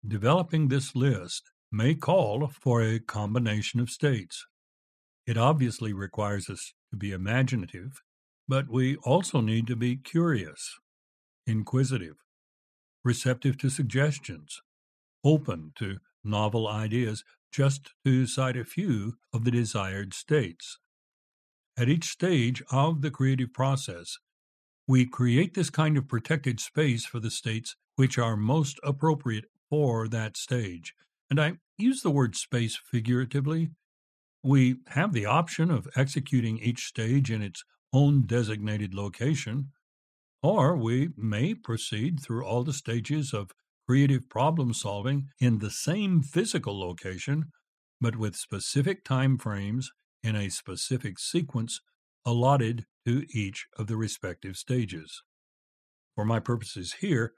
Developing 0.07 0.69
this 0.69 0.95
list 0.95 1.51
may 1.73 1.95
call 1.95 2.47
for 2.49 2.83
a 2.83 3.01
combination 3.01 3.81
of 3.81 3.91
states. 3.91 4.47
It 5.27 5.37
obviously 5.37 5.93
requires 5.93 6.49
us 6.49 6.73
to 6.91 6.97
be 6.97 7.13
imaginative, 7.13 8.03
but 8.49 8.69
we 8.69 8.97
also 8.97 9.41
need 9.41 9.67
to 9.67 9.77
be 9.77 9.97
curious, 9.97 10.79
inquisitive, 11.47 12.17
receptive 13.05 13.59
to 13.59 13.71
suggestions, 13.71 14.61
open 15.25 15.73
to 15.77 15.99
novel 16.23 16.69
ideas, 16.69 17.25
just 17.53 17.91
to 18.05 18.27
cite 18.27 18.57
a 18.57 18.65
few 18.65 19.15
of 19.33 19.45
the 19.45 19.51
desired 19.51 20.15
states. 20.15 20.79
At 21.77 21.89
each 21.89 22.05
stage 22.05 22.63
of 22.71 23.03
the 23.03 23.11
creative 23.11 23.53
process, 23.53 24.19
we 24.87 25.07
create 25.07 25.55
this 25.55 25.71
kind 25.71 25.97
of 25.97 26.09
protected 26.09 26.61
space 26.61 27.05
for 27.05 27.21
the 27.21 27.31
states 27.31 27.77
which 27.97 28.19
are 28.19 28.37
most 28.37 28.79
appropriate 28.83 29.47
for 29.69 30.09
that 30.09 30.37
stage. 30.37 30.95
And 31.31 31.41
I 31.41 31.59
use 31.79 32.03
the 32.03 32.11
word 32.11 32.35
space 32.37 32.77
figuratively. 32.77 33.71
We 34.43 34.77
have 34.89 35.13
the 35.13 35.27
option 35.27 35.71
of 35.71 35.89
executing 35.97 36.59
each 36.59 36.87
stage 36.87 37.31
in 37.31 37.41
its 37.43 37.63
own 37.93 38.23
designated 38.23 38.95
location, 38.95 39.71
or 40.43 40.77
we 40.77 41.11
may 41.17 41.55
proceed 41.55 42.21
through 42.21 42.45
all 42.45 42.63
the 42.63 42.73
stages 42.73 43.33
of 43.33 43.51
creative 43.87 44.29
problem 44.29 44.73
solving 44.73 45.29
in 45.41 45.59
the 45.59 45.71
same 45.71 46.23
physical 46.23 46.79
location, 46.79 47.47
but 48.01 48.17
with 48.17 48.37
specific 48.37 49.05
time 49.05 49.37
frames 49.37 49.91
in 50.23 50.37
a 50.37 50.49
specific 50.49 51.19
sequence 51.19 51.81
allotted 52.25 52.87
to 53.07 53.25
each 53.35 53.67
of 53.79 53.87
the 53.87 53.97
respective 53.97 54.57
stages. 54.57 55.23
For 56.15 56.25
my 56.25 56.39
purposes 56.39 56.97
here, 57.01 57.33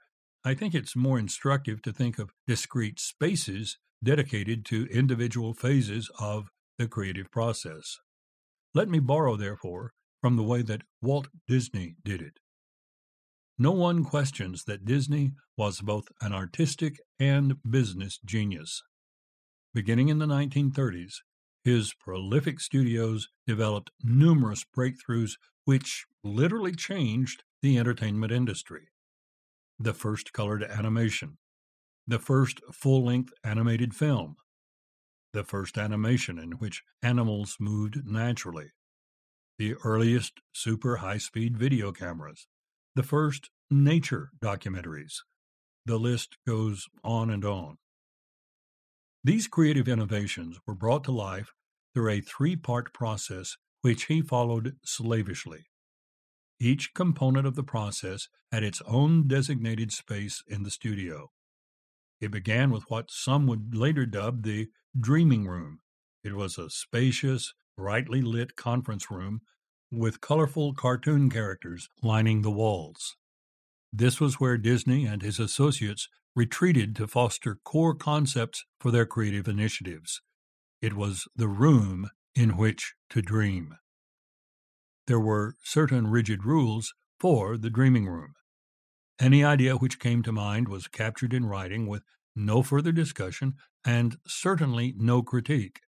I 0.45 0.53
think 0.53 0.75
it's 0.75 0.95
more 0.95 1.17
instructive 1.17 1.81
to 1.83 1.93
think 1.93 2.19
of 2.19 2.31
discrete 2.47 2.99
spaces 2.99 3.77
dedicated 4.03 4.65
to 4.65 4.87
individual 4.91 5.53
phases 5.53 6.09
of 6.19 6.49
the 6.77 6.87
creative 6.87 7.31
process. 7.31 7.97
Let 8.73 8.89
me 8.89 8.99
borrow, 8.99 9.37
therefore, 9.37 9.91
from 10.21 10.35
the 10.35 10.43
way 10.43 10.61
that 10.63 10.83
Walt 11.01 11.29
Disney 11.47 11.95
did 12.03 12.21
it. 12.21 12.39
No 13.57 13.71
one 13.71 14.03
questions 14.03 14.63
that 14.63 14.85
Disney 14.85 15.33
was 15.55 15.81
both 15.81 16.05
an 16.21 16.33
artistic 16.33 16.99
and 17.19 17.57
business 17.69 18.19
genius. 18.25 18.81
Beginning 19.73 20.09
in 20.09 20.17
the 20.17 20.25
1930s, 20.25 21.17
his 21.63 21.93
prolific 21.93 22.59
studios 22.59 23.29
developed 23.45 23.91
numerous 24.03 24.65
breakthroughs 24.75 25.33
which 25.65 26.05
literally 26.23 26.73
changed 26.73 27.43
the 27.61 27.77
entertainment 27.77 28.31
industry. 28.31 28.89
The 29.79 29.93
first 29.93 30.33
colored 30.33 30.63
animation, 30.63 31.37
the 32.07 32.19
first 32.19 32.59
full 32.71 33.05
length 33.05 33.33
animated 33.43 33.93
film, 33.93 34.35
the 35.31 35.43
first 35.43 35.77
animation 35.77 36.37
in 36.37 36.53
which 36.53 36.83
animals 37.01 37.57
moved 37.59 38.05
naturally, 38.05 38.71
the 39.57 39.75
earliest 39.83 40.41
super 40.51 40.97
high 40.97 41.17
speed 41.17 41.57
video 41.57 41.91
cameras, 41.91 42.47
the 42.95 43.03
first 43.03 43.49
nature 43.71 44.29
documentaries. 44.39 45.21
The 45.85 45.97
list 45.97 46.37
goes 46.47 46.87
on 47.03 47.29
and 47.29 47.43
on. 47.43 47.77
These 49.23 49.47
creative 49.47 49.87
innovations 49.87 50.59
were 50.67 50.75
brought 50.75 51.03
to 51.05 51.11
life 51.11 51.53
through 51.93 52.11
a 52.11 52.21
three 52.21 52.55
part 52.55 52.93
process 52.93 53.57
which 53.81 54.05
he 54.05 54.21
followed 54.21 54.75
slavishly. 54.83 55.65
Each 56.59 56.93
component 56.93 57.45
of 57.45 57.55
the 57.55 57.63
process 57.63 58.29
had 58.51 58.63
its 58.63 58.81
own 58.87 59.27
designated 59.27 59.91
space 59.91 60.43
in 60.47 60.63
the 60.63 60.71
studio. 60.71 61.31
It 62.21 62.31
began 62.31 62.71
with 62.71 62.89
what 62.89 63.11
some 63.11 63.47
would 63.47 63.75
later 63.75 64.05
dub 64.05 64.43
the 64.43 64.69
dreaming 64.97 65.47
room. 65.47 65.79
It 66.23 66.35
was 66.35 66.57
a 66.57 66.69
spacious, 66.69 67.53
brightly 67.75 68.21
lit 68.21 68.55
conference 68.55 69.11
room 69.11 69.41
with 69.93 70.21
colorful 70.21 70.73
cartoon 70.73 71.29
characters 71.29 71.89
lining 72.01 72.41
the 72.41 72.51
walls. 72.51 73.15
This 73.91 74.19
was 74.19 74.39
where 74.39 74.57
Disney 74.57 75.05
and 75.05 75.21
his 75.21 75.39
associates 75.39 76.09
retreated 76.35 76.95
to 76.95 77.07
foster 77.07 77.59
core 77.63 77.93
concepts 77.93 78.65
for 78.79 78.91
their 78.91 79.05
creative 79.05 79.47
initiatives. 79.47 80.21
It 80.81 80.93
was 80.93 81.27
the 81.35 81.47
room 81.47 82.09
in 82.35 82.57
which 82.57 82.95
to 83.11 83.21
dream. 83.21 83.75
There 85.05 85.19
were 85.19 85.55
certain 85.63 86.07
rigid 86.07 86.43
rules 86.43 86.93
for 87.19 87.57
the 87.57 87.69
dreaming 87.69 88.07
room. 88.07 88.33
Any 89.19 89.43
idea 89.43 89.75
which 89.75 89.99
came 89.99 90.23
to 90.23 90.31
mind 90.31 90.67
was 90.67 90.87
captured 90.87 91.33
in 91.33 91.45
writing 91.45 91.85
with 91.87 92.03
no 92.35 92.63
further 92.63 92.91
discussion 92.91 93.53
and 93.85 94.17
certainly 94.25 94.93
no 94.97 95.21
critique. 95.21 95.81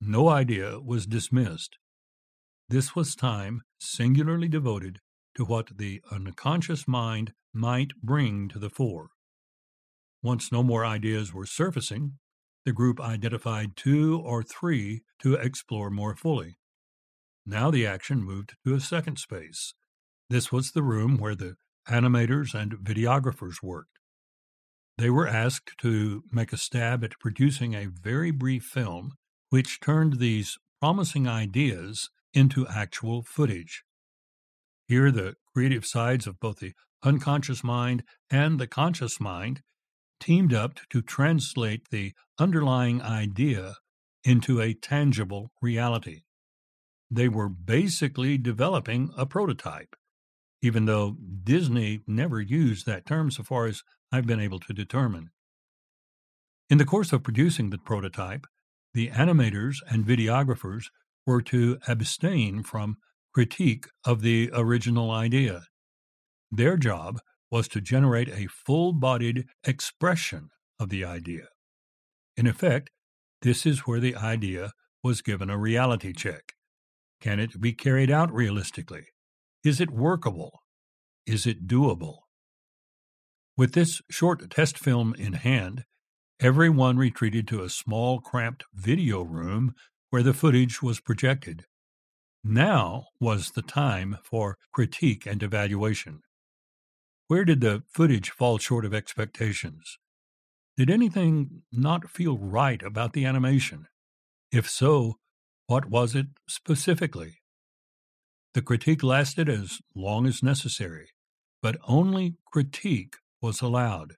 No 0.00 0.28
idea 0.28 0.80
was 0.80 1.06
dismissed. 1.06 1.78
This 2.70 2.94
was 2.94 3.16
time 3.16 3.62
singularly 3.80 4.46
devoted 4.46 5.00
to 5.34 5.44
what 5.44 5.76
the 5.76 6.00
unconscious 6.12 6.86
mind 6.86 7.32
might 7.52 7.90
bring 8.00 8.46
to 8.46 8.60
the 8.60 8.70
fore. 8.70 9.08
Once 10.22 10.52
no 10.52 10.62
more 10.62 10.86
ideas 10.86 11.34
were 11.34 11.46
surfacing, 11.46 12.18
the 12.64 12.72
group 12.72 13.00
identified 13.00 13.74
two 13.74 14.20
or 14.20 14.44
three 14.44 15.02
to 15.18 15.34
explore 15.34 15.90
more 15.90 16.14
fully. 16.14 16.58
Now 17.44 17.72
the 17.72 17.84
action 17.84 18.22
moved 18.22 18.54
to 18.64 18.76
a 18.76 18.80
second 18.80 19.18
space. 19.18 19.74
This 20.28 20.52
was 20.52 20.70
the 20.70 20.84
room 20.84 21.18
where 21.18 21.34
the 21.34 21.56
animators 21.88 22.54
and 22.54 22.74
videographers 22.74 23.64
worked. 23.64 23.98
They 24.96 25.10
were 25.10 25.26
asked 25.26 25.72
to 25.78 26.22
make 26.30 26.52
a 26.52 26.56
stab 26.56 27.02
at 27.02 27.18
producing 27.18 27.74
a 27.74 27.86
very 27.88 28.30
brief 28.30 28.62
film 28.62 29.14
which 29.48 29.80
turned 29.80 30.20
these 30.20 30.56
promising 30.80 31.26
ideas 31.26 32.10
into 32.34 32.66
actual 32.66 33.22
footage. 33.22 33.84
Here, 34.86 35.10
the 35.10 35.36
creative 35.52 35.86
sides 35.86 36.26
of 36.26 36.40
both 36.40 36.58
the 36.58 36.74
unconscious 37.02 37.62
mind 37.64 38.02
and 38.30 38.58
the 38.58 38.66
conscious 38.66 39.20
mind 39.20 39.62
teamed 40.18 40.52
up 40.52 40.80
to 40.90 41.00
translate 41.00 41.88
the 41.90 42.12
underlying 42.38 43.00
idea 43.00 43.76
into 44.24 44.60
a 44.60 44.74
tangible 44.74 45.50
reality. 45.62 46.22
They 47.10 47.28
were 47.28 47.48
basically 47.48 48.38
developing 48.38 49.12
a 49.16 49.26
prototype, 49.26 49.96
even 50.62 50.84
though 50.84 51.16
Disney 51.42 52.00
never 52.06 52.40
used 52.40 52.86
that 52.86 53.06
term 53.06 53.30
so 53.30 53.42
far 53.42 53.66
as 53.66 53.82
I've 54.12 54.26
been 54.26 54.40
able 54.40 54.60
to 54.60 54.72
determine. 54.72 55.30
In 56.68 56.78
the 56.78 56.84
course 56.84 57.12
of 57.12 57.22
producing 57.22 57.70
the 57.70 57.78
prototype, 57.78 58.46
the 58.94 59.08
animators 59.08 59.76
and 59.88 60.04
videographers 60.04 60.84
were 61.30 61.40
to 61.40 61.78
abstain 61.86 62.60
from 62.60 62.96
critique 63.32 63.86
of 64.04 64.20
the 64.20 64.50
original 64.52 65.12
idea. 65.12 65.62
Their 66.50 66.76
job 66.76 67.20
was 67.52 67.68
to 67.68 67.80
generate 67.80 68.28
a 68.28 68.48
full 68.48 68.92
bodied 68.92 69.46
expression 69.62 70.48
of 70.80 70.88
the 70.88 71.04
idea. 71.04 71.46
In 72.36 72.48
effect, 72.48 72.90
this 73.42 73.64
is 73.64 73.86
where 73.86 74.00
the 74.00 74.16
idea 74.16 74.72
was 75.04 75.22
given 75.22 75.50
a 75.50 75.56
reality 75.56 76.12
check. 76.12 76.54
Can 77.20 77.38
it 77.38 77.60
be 77.60 77.74
carried 77.74 78.10
out 78.10 78.32
realistically? 78.32 79.04
Is 79.62 79.80
it 79.80 79.92
workable? 79.92 80.58
Is 81.26 81.46
it 81.46 81.68
doable? 81.68 82.22
With 83.56 83.74
this 83.74 84.02
short 84.10 84.50
test 84.50 84.76
film 84.76 85.14
in 85.16 85.34
hand, 85.34 85.84
everyone 86.40 86.96
retreated 86.96 87.46
to 87.48 87.62
a 87.62 87.70
small, 87.70 88.18
cramped 88.18 88.64
video 88.74 89.22
room 89.22 89.74
where 90.10 90.22
the 90.22 90.34
footage 90.34 90.82
was 90.82 91.00
projected. 91.00 91.66
Now 92.44 93.06
was 93.20 93.52
the 93.52 93.62
time 93.62 94.18
for 94.24 94.58
critique 94.72 95.26
and 95.26 95.42
evaluation. 95.42 96.20
Where 97.28 97.44
did 97.44 97.60
the 97.60 97.84
footage 97.92 98.30
fall 98.30 98.58
short 98.58 98.84
of 98.84 98.92
expectations? 98.92 99.98
Did 100.76 100.90
anything 100.90 101.62
not 101.70 102.10
feel 102.10 102.38
right 102.38 102.82
about 102.82 103.12
the 103.12 103.24
animation? 103.24 103.86
If 104.50 104.68
so, 104.68 105.18
what 105.66 105.88
was 105.88 106.14
it 106.14 106.26
specifically? 106.48 107.40
The 108.54 108.62
critique 108.62 109.04
lasted 109.04 109.48
as 109.48 109.78
long 109.94 110.26
as 110.26 110.42
necessary, 110.42 111.10
but 111.62 111.76
only 111.86 112.34
critique 112.50 113.16
was 113.40 113.60
allowed. 113.60 114.14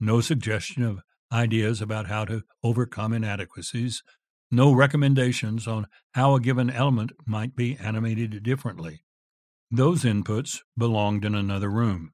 No 0.00 0.20
suggestion 0.22 0.82
of 0.84 1.02
ideas 1.30 1.82
about 1.82 2.06
how 2.06 2.24
to 2.24 2.44
overcome 2.62 3.12
inadequacies, 3.12 4.02
no 4.50 4.72
recommendations 4.72 5.66
on 5.66 5.86
how 6.12 6.34
a 6.34 6.40
given 6.40 6.70
element 6.70 7.12
might 7.26 7.54
be 7.54 7.76
animated 7.76 8.42
differently. 8.42 9.02
Those 9.70 10.04
inputs 10.04 10.60
belonged 10.76 11.24
in 11.24 11.34
another 11.34 11.70
room. 11.70 12.12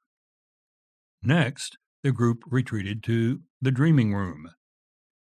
Next, 1.22 1.78
the 2.02 2.12
group 2.12 2.42
retreated 2.46 3.02
to 3.04 3.40
the 3.62 3.70
dreaming 3.70 4.14
room. 4.14 4.50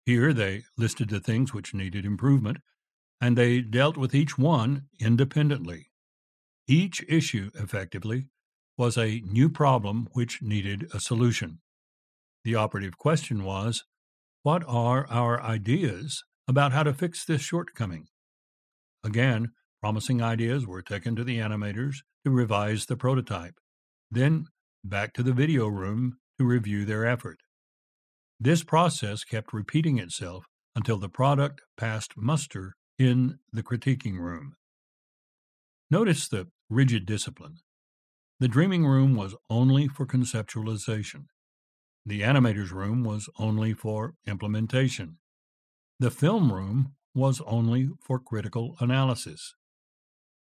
Here 0.06 0.32
they 0.32 0.64
listed 0.76 1.10
the 1.10 1.20
things 1.20 1.54
which 1.54 1.74
needed 1.74 2.04
improvement, 2.04 2.58
and 3.20 3.36
they 3.36 3.60
dealt 3.60 3.96
with 3.96 4.14
each 4.14 4.36
one 4.36 4.88
independently. 4.98 5.90
Each 6.66 7.04
issue, 7.08 7.50
effectively, 7.54 8.26
was 8.76 8.98
a 8.98 9.20
new 9.20 9.48
problem 9.48 10.08
which 10.12 10.42
needed 10.42 10.88
a 10.92 11.00
solution. 11.00 11.60
The 12.42 12.54
operative 12.54 12.98
question 12.98 13.44
was 13.44 13.84
what 14.42 14.64
are 14.66 15.06
our 15.08 15.40
ideas 15.40 16.24
about 16.46 16.72
how 16.72 16.82
to 16.82 16.92
fix 16.92 17.24
this 17.24 17.42
shortcoming? 17.42 18.06
Again, 19.02 19.52
promising 19.80 20.22
ideas 20.22 20.66
were 20.66 20.82
taken 20.82 21.14
to 21.16 21.24
the 21.24 21.38
animators 21.38 21.96
to 22.24 22.30
revise 22.30 22.86
the 22.86 22.96
prototype, 22.96 23.54
then 24.10 24.46
back 24.82 25.12
to 25.14 25.22
the 25.22 25.32
video 25.32 25.66
room 25.68 26.18
to 26.38 26.44
review 26.44 26.84
their 26.84 27.06
effort. 27.06 27.38
This 28.40 28.64
process 28.64 29.24
kept 29.24 29.52
repeating 29.52 29.98
itself 29.98 30.44
until 30.74 30.98
the 30.98 31.08
product 31.08 31.60
passed 31.76 32.14
muster 32.16 32.74
in 32.98 33.38
the 33.52 33.62
critiquing 33.62 34.18
room. 34.18 34.54
Notice 35.90 36.28
the 36.28 36.48
rigid 36.68 37.06
discipline. 37.06 37.58
The 38.40 38.48
dreaming 38.48 38.84
room 38.84 39.14
was 39.14 39.36
only 39.48 39.86
for 39.86 40.06
conceptualization. 40.06 41.26
The 42.04 42.22
animator's 42.22 42.72
room 42.72 43.04
was 43.04 43.28
only 43.38 43.72
for 43.72 44.14
implementation. 44.26 45.18
The 46.00 46.10
film 46.10 46.52
room 46.52 46.94
was 47.14 47.40
only 47.46 47.88
for 48.00 48.18
critical 48.18 48.74
analysis. 48.80 49.54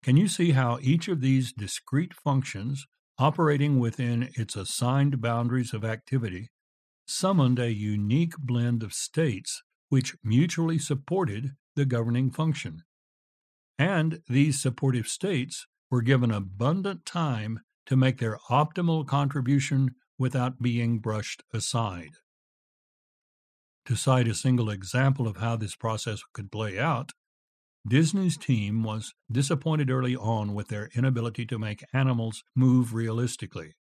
Can 0.02 0.16
you 0.16 0.26
see 0.26 0.52
how 0.52 0.78
each 0.80 1.08
of 1.08 1.20
these 1.20 1.52
discrete 1.52 2.14
functions, 2.14 2.86
operating 3.18 3.78
within 3.78 4.30
its 4.34 4.56
assigned 4.56 5.20
boundaries 5.20 5.74
of 5.74 5.84
activity, 5.84 6.50
summoned 7.06 7.58
a 7.58 7.72
unique 7.72 8.36
blend 8.38 8.82
of 8.82 8.94
states 8.94 9.62
which 9.90 10.16
mutually 10.24 10.78
supported 10.78 11.50
the 11.76 11.84
governing 11.84 12.30
function? 12.30 12.82
And 13.78 14.20
these 14.28 14.60
supportive 14.60 15.06
states 15.06 15.66
were 15.90 16.02
given 16.02 16.30
abundant 16.30 17.04
time 17.04 17.60
to 17.86 17.96
make 17.96 18.18
their 18.18 18.38
optimal 18.50 19.06
contribution 19.06 19.90
without 20.18 20.62
being 20.62 20.98
brushed 20.98 21.42
aside. 21.52 22.12
To 23.86 23.96
cite 23.96 24.28
a 24.28 24.34
single 24.34 24.70
example 24.70 25.26
of 25.26 25.38
how 25.38 25.56
this 25.56 25.74
process 25.74 26.22
could 26.32 26.52
play 26.52 26.78
out, 26.78 27.10
Disney's 27.86 28.36
team 28.36 28.84
was 28.84 29.12
disappointed 29.30 29.90
early 29.90 30.14
on 30.14 30.54
with 30.54 30.68
their 30.68 30.88
inability 30.94 31.44
to 31.46 31.58
make 31.58 31.84
animals 31.92 32.44
move 32.54 32.94
realistically. 32.94 33.74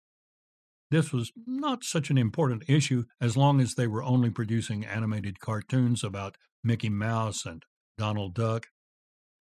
This 0.89 1.13
was 1.13 1.31
not 1.45 1.83
such 1.83 2.09
an 2.09 2.17
important 2.17 2.63
issue 2.67 3.05
as 3.21 3.37
long 3.37 3.61
as 3.61 3.75
they 3.75 3.87
were 3.87 4.03
only 4.03 4.31
producing 4.31 4.85
animated 4.85 5.39
cartoons 5.39 6.03
about 6.03 6.35
Mickey 6.63 6.89
Mouse 6.89 7.45
and 7.45 7.63
Donald 7.97 8.33
Duck. 8.33 8.67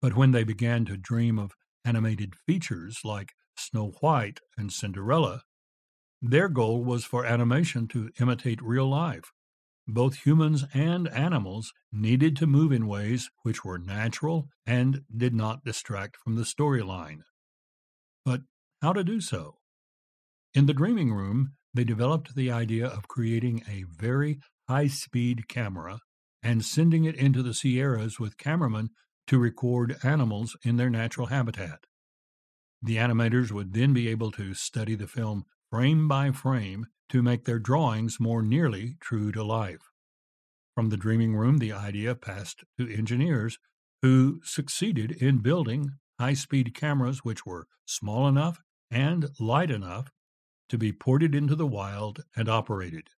But 0.02 0.14
when 0.14 0.32
they 0.32 0.44
began 0.44 0.84
to 0.84 0.98
dream 0.98 1.38
of 1.38 1.52
animated 1.84 2.34
features 2.46 3.00
like 3.02 3.32
Snow 3.56 3.94
White 4.00 4.40
and 4.58 4.70
Cinderella, 4.70 5.42
their 6.20 6.48
goal 6.48 6.84
was 6.84 7.04
for 7.04 7.24
animation 7.24 7.88
to 7.88 8.10
imitate 8.20 8.62
real 8.62 8.88
life. 8.88 9.32
Both 9.86 10.24
humans 10.24 10.64
and 10.72 11.08
animals 11.08 11.72
needed 11.92 12.36
to 12.36 12.46
move 12.46 12.72
in 12.72 12.86
ways 12.86 13.30
which 13.42 13.64
were 13.64 13.78
natural 13.78 14.48
and 14.64 15.02
did 15.14 15.34
not 15.34 15.64
distract 15.64 16.16
from 16.16 16.36
the 16.36 16.42
storyline. 16.42 17.20
But 18.24 18.42
how 18.80 18.94
to 18.94 19.04
do 19.04 19.20
so? 19.20 19.58
In 20.54 20.66
the 20.66 20.74
dreaming 20.74 21.12
room, 21.12 21.52
they 21.74 21.84
developed 21.84 22.34
the 22.34 22.50
idea 22.50 22.86
of 22.86 23.08
creating 23.08 23.62
a 23.68 23.84
very 23.84 24.38
high 24.68 24.86
speed 24.86 25.48
camera 25.48 25.98
and 26.42 26.64
sending 26.64 27.04
it 27.04 27.16
into 27.16 27.42
the 27.42 27.54
Sierras 27.54 28.18
with 28.20 28.38
cameramen 28.38 28.90
to 29.26 29.38
record 29.38 29.96
animals 30.02 30.56
in 30.62 30.76
their 30.76 30.90
natural 30.90 31.26
habitat. 31.26 31.80
The 32.82 32.96
animators 32.96 33.50
would 33.50 33.72
then 33.72 33.92
be 33.92 34.08
able 34.08 34.30
to 34.32 34.54
study 34.54 34.94
the 34.94 35.06
film 35.06 35.44
frame 35.70 36.06
by 36.06 36.30
frame, 36.30 36.86
to 37.08 37.22
make 37.22 37.44
their 37.44 37.58
drawings 37.58 38.18
more 38.18 38.42
nearly 38.42 38.96
true 39.00 39.32
to 39.32 39.42
life. 39.42 39.90
From 40.74 40.88
the 40.88 40.96
dreaming 40.96 41.36
room, 41.36 41.58
the 41.58 41.72
idea 41.72 42.14
passed 42.14 42.64
to 42.78 42.92
engineers 42.92 43.58
who 44.02 44.40
succeeded 44.42 45.12
in 45.12 45.38
building 45.38 45.92
high 46.18 46.34
speed 46.34 46.74
cameras 46.74 47.24
which 47.24 47.46
were 47.46 47.66
small 47.86 48.28
enough 48.28 48.60
and 48.90 49.30
light 49.38 49.70
enough 49.70 50.10
to 50.68 50.78
be 50.78 50.92
ported 50.92 51.34
into 51.34 51.54
the 51.54 51.66
wild 51.66 52.22
and 52.36 52.48
operated. 52.48 53.08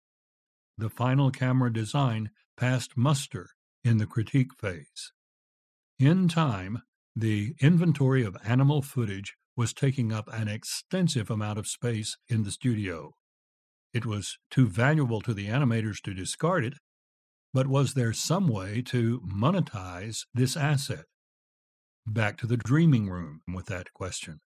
The 0.79 0.91
final 0.91 1.31
camera 1.31 1.73
design 1.73 2.31
passed 2.57 2.97
muster 2.97 3.51
in 3.85 3.99
the 3.99 4.07
critique 4.07 4.55
phase. 4.59 5.13
In 5.99 6.29
time, 6.29 6.83
the 7.15 7.55
inventory 7.61 8.25
of 8.25 8.37
animal 8.45 8.83
footage 8.83 9.35
was 9.57 9.73
taking 9.73 10.13
up 10.13 10.29
an 10.33 10.49
extensive 10.49 11.31
amount 11.31 11.59
of 11.59 11.67
space 11.67 12.19
in 12.29 12.43
the 12.43 12.51
studio. 12.51 13.15
It 13.97 14.05
was 14.05 14.37
too 14.51 14.69
valuable 14.69 15.23
to 15.23 15.33
the 15.33 15.47
animators 15.47 16.03
to 16.03 16.13
discard 16.13 16.67
it, 16.67 16.75
but 17.55 17.67
was 17.67 17.95
there 17.95 18.13
some 18.13 18.47
way 18.47 18.83
to 18.89 19.23
monetize 19.23 20.27
this 20.35 20.55
asset? 20.55 21.07
Back 22.07 22.37
to 22.41 22.47
the 22.47 22.59
dreaming 22.59 23.09
room 23.09 23.41
with 23.49 23.65
that 23.69 23.95
question. 23.95 24.41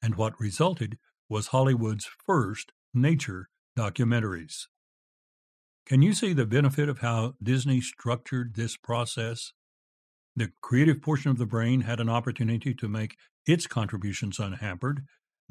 And 0.00 0.14
what 0.14 0.40
resulted 0.40 0.96
was 1.28 1.48
Hollywood's 1.48 2.08
first 2.24 2.72
nature 2.94 3.50
documentaries. 3.78 4.62
Can 5.84 6.00
you 6.00 6.14
see 6.14 6.32
the 6.32 6.46
benefit 6.46 6.88
of 6.88 7.00
how 7.00 7.34
Disney 7.42 7.82
structured 7.82 8.54
this 8.54 8.78
process? 8.78 9.52
The 10.34 10.52
creative 10.62 11.02
portion 11.02 11.30
of 11.30 11.36
the 11.36 11.44
brain 11.44 11.82
had 11.82 12.00
an 12.00 12.08
opportunity 12.08 12.72
to 12.72 12.88
make 12.88 13.18
its 13.44 13.66
contributions 13.66 14.38
unhampered. 14.38 15.02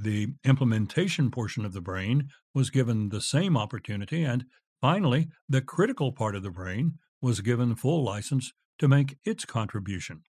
The 0.02 0.30
implementation 0.46 1.30
portion 1.30 1.66
of 1.66 1.74
the 1.74 1.82
brain 1.82 2.30
was 2.56 2.70
given 2.70 3.10
the 3.10 3.20
same 3.20 3.58
opportunity, 3.58 4.24
and 4.24 4.46
finally, 4.80 5.28
the 5.50 5.62
critical 5.62 6.14
part 6.14 6.36
of 6.36 6.44
the 6.44 6.50
brain 6.50 6.94
was 7.22 7.42
given 7.42 7.76
full 7.76 8.02
license 8.02 8.54
to 8.78 8.88
make 8.88 9.18
its 9.26 9.44
contribution. 9.44 10.24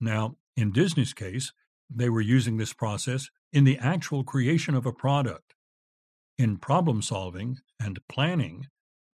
Now, 0.00 0.36
in 0.54 0.70
Disney's 0.70 1.14
case, 1.14 1.52
they 1.88 2.10
were 2.10 2.20
using 2.20 2.58
this 2.58 2.74
process 2.74 3.30
in 3.54 3.64
the 3.64 3.78
actual 3.78 4.22
creation 4.22 4.74
of 4.74 4.84
a 4.84 4.92
product. 4.92 5.54
In 6.36 6.58
problem 6.58 7.00
solving 7.00 7.56
and 7.80 7.98
planning, 8.06 8.66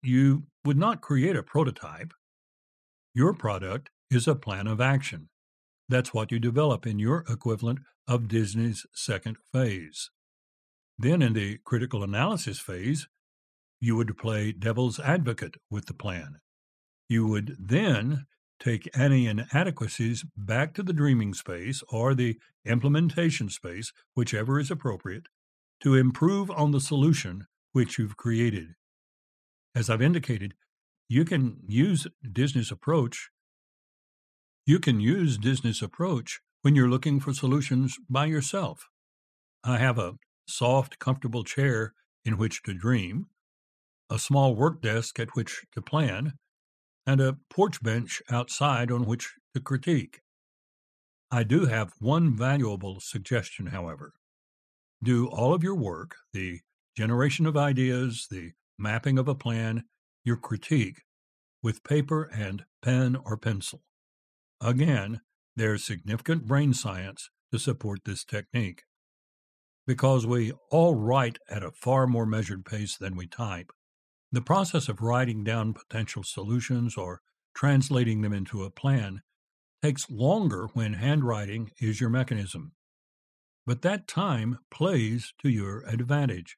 you 0.04 0.44
would 0.64 0.78
not 0.78 1.02
create 1.02 1.36
a 1.36 1.42
prototype. 1.42 2.14
Your 3.16 3.34
product 3.34 3.90
is 4.12 4.28
a 4.28 4.36
plan 4.36 4.68
of 4.68 4.80
action. 4.80 5.30
That's 5.90 6.14
what 6.14 6.32
you 6.32 6.40
develop 6.40 6.86
in 6.86 7.00
your 7.00 7.26
equivalent 7.28 7.80
of 8.08 8.28
Disney's 8.28 8.86
second 8.94 9.38
phase. 9.52 10.12
Then, 10.98 11.22
in 11.22 11.34
the 11.34 11.58
critical 11.66 12.04
analysis 12.04 12.60
phase, 12.60 13.08
you 13.82 13.96
would 13.96 14.18
play 14.18 14.52
devil's 14.52 15.00
advocate 15.00 15.56
with 15.72 15.88
the 15.88 15.94
plan. 15.94 16.36
You 17.08 17.26
would 17.26 17.56
then 17.60 18.28
take 18.60 18.90
any 18.94 19.26
inadequacies 19.26 20.26
back 20.38 20.74
to 20.76 20.84
the 20.84 20.94
dreaming 20.94 21.34
space 21.34 21.82
or 21.90 22.14
the 22.14 22.38
implementation 22.66 23.50
space, 23.50 23.92
whichever 24.14 24.60
is 24.60 24.70
appropriate, 24.70 25.28
to 25.82 25.96
improve 25.96 26.52
on 26.52 26.72
the 26.72 26.82
solution 26.82 27.48
which 27.72 27.98
you've 27.98 28.18
created. 28.18 28.76
As 29.74 29.90
I've 29.90 30.02
indicated, 30.02 30.54
you 31.08 31.26
can 31.26 31.62
use 31.68 32.06
Disney's 32.32 32.72
approach 32.72 33.30
you 34.66 34.80
can 34.80 35.00
use 35.00 35.38
Disney's 35.38 35.82
approach 35.82 36.40
when 36.62 36.76
you're 36.76 36.90
looking 36.90 37.20
for 37.20 37.34
solutions 37.34 37.98
by 38.10 38.26
yourself. 38.26 38.88
I 39.64 39.78
have 39.78 39.98
a 39.98 40.16
soft, 40.48 41.00
comfortable 41.00 41.44
chair 41.44 41.94
in 42.26 42.38
which 42.38 42.64
to 42.64 42.74
dream, 42.74 43.28
a 44.10 44.20
small 44.20 44.56
work 44.56 44.82
desk 44.82 45.20
at 45.20 45.36
which 45.36 45.66
to 45.74 45.82
plan, 45.82 46.34
and 47.06 47.22
a 47.22 47.38
porch 47.50 47.82
bench 47.82 48.22
outside 48.30 48.92
on 48.92 49.06
which 49.06 49.34
to 49.54 49.62
critique. 49.62 50.22
I 51.32 51.44
do 51.44 51.66
have 51.66 51.94
one 52.00 52.36
valuable 52.36 53.00
suggestion, 53.00 53.68
however. 53.68 54.14
Do 55.04 55.28
all 55.28 55.54
of 55.54 55.64
your 55.64 55.76
work, 55.76 56.16
the 56.34 56.60
generation 56.98 57.46
of 57.46 57.56
ideas, 57.56 58.28
the 58.30 58.52
mapping 58.78 59.18
of 59.18 59.28
a 59.28 59.36
plan, 59.36 59.84
your 60.24 60.38
critique, 60.38 61.02
with 61.62 61.84
paper 61.84 62.24
and 62.34 62.66
pen 62.82 63.16
or 63.16 63.38
pencil. 63.38 63.82
Again, 64.62 65.22
there's 65.56 65.86
significant 65.86 66.46
brain 66.46 66.74
science 66.74 67.30
to 67.52 67.60
support 67.60 68.02
this 68.06 68.24
technique. 68.24 68.84
Because 69.88 70.28
we 70.28 70.52
all 70.70 70.96
write 70.96 71.40
at 71.50 71.64
a 71.64 71.72
far 71.72 72.06
more 72.08 72.26
measured 72.26 72.66
pace 72.66 72.98
than 72.98 73.16
we 73.16 73.28
type, 73.28 73.72
the 74.32 74.42
process 74.42 74.88
of 74.90 75.02
writing 75.02 75.44
down 75.44 75.74
potential 75.74 76.24
solutions 76.24 76.96
or 76.96 77.22
translating 77.56 78.22
them 78.22 78.34
into 78.34 78.64
a 78.64 78.70
plan 78.70 79.22
takes 79.82 80.10
longer 80.10 80.68
when 80.74 80.94
handwriting 80.94 81.72
is 81.80 82.00
your 82.00 82.10
mechanism. 82.10 82.74
But 83.66 83.82
that 83.82 84.08
time 84.08 84.60
plays 84.70 85.34
to 85.42 85.50
your 85.50 85.84
advantage. 85.88 86.58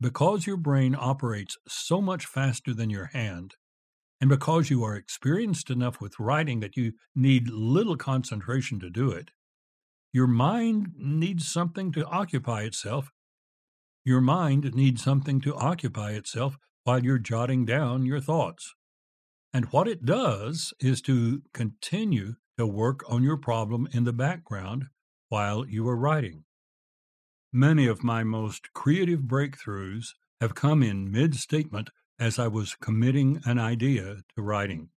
Because 0.00 0.46
your 0.46 0.56
brain 0.56 0.94
operates 0.98 1.56
so 1.66 2.00
much 2.00 2.26
faster 2.26 2.72
than 2.72 2.90
your 2.90 3.06
hand, 3.06 3.54
and 4.20 4.28
because 4.28 4.70
you 4.70 4.82
are 4.84 4.96
experienced 4.96 5.70
enough 5.70 6.00
with 6.00 6.18
writing 6.18 6.60
that 6.60 6.76
you 6.76 6.92
need 7.14 7.48
little 7.48 7.96
concentration 7.96 8.80
to 8.80 8.90
do 8.90 9.10
it, 9.10 9.30
your 10.12 10.26
mind 10.26 10.92
needs 10.96 11.46
something 11.46 11.92
to 11.92 12.06
occupy 12.06 12.62
itself. 12.62 13.12
Your 14.04 14.20
mind 14.20 14.74
needs 14.74 15.02
something 15.02 15.40
to 15.42 15.54
occupy 15.54 16.12
itself 16.12 16.56
while 16.84 17.04
you're 17.04 17.18
jotting 17.18 17.66
down 17.66 18.06
your 18.06 18.20
thoughts. 18.20 18.74
And 19.52 19.66
what 19.66 19.86
it 19.86 20.04
does 20.04 20.72
is 20.80 21.00
to 21.02 21.42
continue 21.52 22.34
to 22.58 22.66
work 22.66 23.02
on 23.08 23.22
your 23.22 23.36
problem 23.36 23.88
in 23.92 24.04
the 24.04 24.12
background 24.12 24.86
while 25.28 25.66
you 25.66 25.86
are 25.88 25.96
writing. 25.96 26.44
Many 27.52 27.86
of 27.86 28.02
my 28.02 28.24
most 28.24 28.72
creative 28.72 29.20
breakthroughs 29.20 30.08
have 30.40 30.54
come 30.54 30.82
in 30.82 31.10
mid 31.10 31.34
statement 31.34 31.90
as 32.18 32.38
I 32.38 32.48
was 32.48 32.74
committing 32.74 33.40
an 33.44 33.58
idea 33.58 34.16
to 34.34 34.42
writing. 34.42 34.90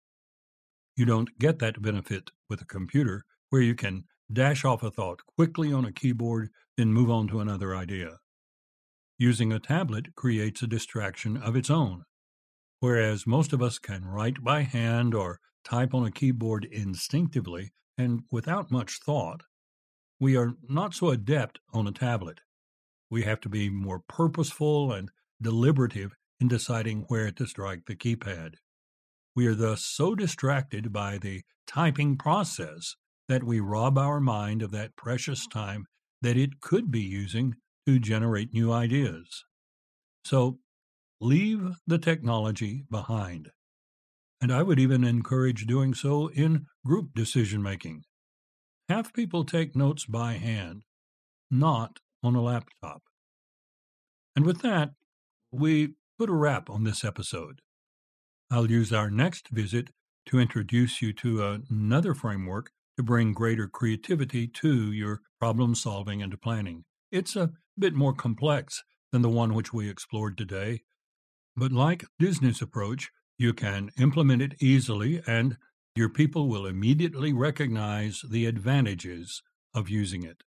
You 0.96 1.06
don't 1.06 1.38
get 1.40 1.60
that 1.60 1.82
benefit 1.82 2.32
with 2.50 2.62
a 2.62 2.66
computer 2.66 3.24
where 3.50 3.62
you 3.62 3.76
can 3.76 4.06
dash 4.32 4.66
off 4.66 4.84
a 4.84 4.92
thought 4.92 5.20
quickly 5.36 5.72
on 5.72 5.86
a 5.86 5.92
keyboard, 5.92 6.50
then 6.78 6.94
move 6.94 7.10
on 7.10 7.28
to 7.28 7.40
another 7.40 7.76
idea. 7.76 8.18
Using 9.18 9.52
a 9.52 9.60
tablet 9.60 10.16
creates 10.16 10.62
a 10.62 10.68
distraction 10.68 11.38
of 11.38 11.56
its 11.56 11.70
own. 11.70 12.04
Whereas 12.80 13.28
most 13.28 13.54
of 13.54 13.62
us 13.62 13.78
can 13.78 14.06
write 14.06 14.44
by 14.44 14.62
hand 14.64 15.14
or 15.14 15.40
type 15.64 15.94
on 15.94 16.06
a 16.06 16.12
keyboard 16.12 16.66
instinctively 16.66 17.72
and 17.98 18.24
without 18.32 18.72
much 18.72 19.00
thought, 19.06 19.44
we 20.20 20.36
are 20.36 20.54
not 20.68 20.94
so 20.94 21.10
adept 21.10 21.60
on 21.74 21.88
a 21.88 21.92
tablet. 21.92 22.40
We 23.10 23.24
have 23.24 23.40
to 23.42 23.50
be 23.50 23.70
more 23.70 24.00
purposeful 24.08 24.92
and 24.92 25.12
deliberative 25.42 26.16
in 26.42 26.48
deciding 26.48 27.06
where 27.08 27.32
to 27.32 27.46
strike 27.46 27.86
the 27.86 27.96
keypad. 27.96 28.56
We 29.36 29.48
are 29.48 29.56
thus 29.56 29.86
so 29.86 30.16
distracted 30.16 30.92
by 30.92 31.20
the 31.20 31.44
typing 31.68 32.18
process 32.18 32.96
that 33.30 33.44
we 33.44 33.62
rob 33.62 33.98
our 33.98 34.20
mind 34.20 34.62
of 34.62 34.72
that 34.72 34.98
precious 34.98 35.48
time 35.48 35.86
that 36.22 36.36
it 36.36 36.60
could 36.60 36.92
be 36.92 37.00
using 37.00 37.56
to 37.88 38.00
generate 38.00 38.54
new 38.54 38.74
ideas. 38.74 39.46
So 40.26 40.60
leave 41.22 41.76
the 41.88 41.98
technology 41.98 42.84
behind. 42.92 43.50
And 44.42 44.52
I 44.52 44.64
would 44.64 44.80
even 44.80 45.04
encourage 45.04 45.68
doing 45.68 45.94
so 45.94 46.28
in 46.30 46.66
group 46.86 47.14
decision 47.16 47.62
making. 47.62 48.04
Have 48.90 49.14
people 49.14 49.46
take 49.46 49.76
notes 49.76 50.06
by 50.06 50.34
hand, 50.34 50.84
not 51.50 52.00
on 52.24 52.36
a 52.36 52.42
laptop. 52.42 53.04
And 54.36 54.46
with 54.46 54.62
that, 54.62 54.92
we 55.52 55.94
put 56.18 56.30
a 56.30 56.34
wrap 56.34 56.70
on 56.70 56.84
this 56.84 57.04
episode. 57.04 57.62
I'll 58.50 58.70
use 58.70 58.92
our 58.92 59.10
next 59.10 59.50
visit 59.50 59.92
to 60.28 60.40
introduce 60.40 61.02
you 61.02 61.14
to 61.14 61.62
another 61.70 62.14
framework 62.14 62.72
to 62.98 63.04
bring 63.04 63.34
greater 63.34 63.68
creativity 63.68 64.48
to 64.48 64.92
your 64.92 65.22
problem 65.40 65.74
solving 65.76 66.22
and 66.22 66.40
planning. 66.42 66.84
It's 67.12 67.36
a 67.36 67.52
bit 67.80 67.94
more 67.94 68.14
complex 68.14 68.84
than 69.12 69.22
the 69.22 69.30
one 69.30 69.54
which 69.54 69.74
we 69.74 69.90
explored 69.90 70.38
today, 70.38 70.82
but 71.56 71.72
like 71.72 72.06
Disney's 72.20 72.62
approach, 72.62 73.10
you 73.38 73.54
can 73.54 73.90
implement 73.98 74.42
it 74.42 74.62
easily 74.62 75.22
and 75.26 75.58
your 75.96 76.10
people 76.10 76.48
will 76.48 76.66
immediately 76.66 77.34
recognize 77.34 78.22
the 78.30 78.46
advantages 78.46 79.42
of 79.74 79.90
using 79.90 80.24
it. 80.24 80.44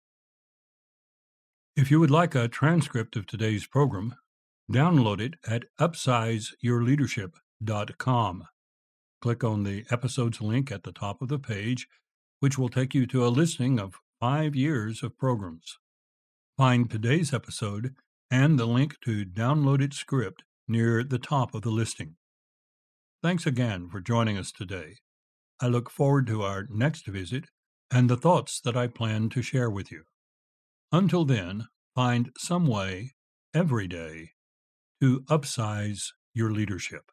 If 1.74 1.90
you 1.90 1.98
would 2.00 2.10
like 2.10 2.34
a 2.34 2.48
transcript 2.48 3.16
of 3.16 3.26
today's 3.26 3.66
program, 3.66 4.14
download 4.70 5.20
it 5.20 5.34
at 5.46 5.64
upsizeyourleadership.com. 5.80 8.44
Click 9.20 9.44
on 9.44 9.62
the 9.62 9.84
episodes 9.90 10.40
link 10.40 10.72
at 10.72 10.82
the 10.82 10.92
top 10.92 11.22
of 11.22 11.28
the 11.28 11.38
page, 11.38 11.86
which 12.40 12.58
will 12.58 12.68
take 12.68 12.94
you 12.94 13.06
to 13.06 13.24
a 13.24 13.28
listing 13.28 13.78
of 13.78 14.00
five 14.20 14.56
years 14.56 15.02
of 15.02 15.18
programs. 15.18 15.78
Find 16.56 16.90
today's 16.90 17.32
episode 17.32 17.94
and 18.30 18.58
the 18.58 18.66
link 18.66 18.96
to 19.04 19.24
download 19.24 19.80
its 19.80 19.96
script 19.96 20.42
near 20.66 21.04
the 21.04 21.18
top 21.18 21.54
of 21.54 21.62
the 21.62 21.70
listing. 21.70 22.16
Thanks 23.22 23.46
again 23.46 23.88
for 23.90 24.00
joining 24.00 24.36
us 24.36 24.50
today. 24.50 24.96
I 25.60 25.68
look 25.68 25.90
forward 25.90 26.26
to 26.26 26.42
our 26.42 26.66
next 26.68 27.06
visit 27.06 27.44
and 27.90 28.10
the 28.10 28.16
thoughts 28.16 28.60
that 28.60 28.76
I 28.76 28.88
plan 28.88 29.28
to 29.30 29.42
share 29.42 29.70
with 29.70 29.92
you. 29.92 30.02
Until 30.90 31.24
then, 31.24 31.68
find 31.94 32.30
some 32.38 32.66
way 32.66 33.12
every 33.54 33.86
day 33.86 34.30
to 35.02 35.20
upsize 35.22 36.12
your 36.32 36.52
leadership. 36.52 37.10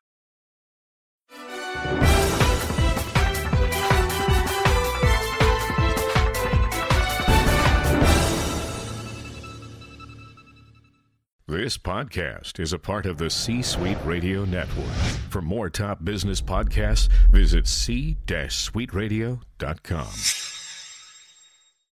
This 11.47 11.79
podcast 11.79 12.59
is 12.59 12.73
a 12.73 12.77
part 12.77 13.07
of 13.07 13.17
the 13.17 13.31
C 13.31 13.63
Suite 13.63 13.97
Radio 14.05 14.45
Network. 14.45 14.85
For 15.31 15.41
more 15.41 15.71
top 15.71 16.05
business 16.05 16.41
podcasts, 16.41 17.09
visit 17.31 17.65
c-suiteradio.com. 17.65 20.58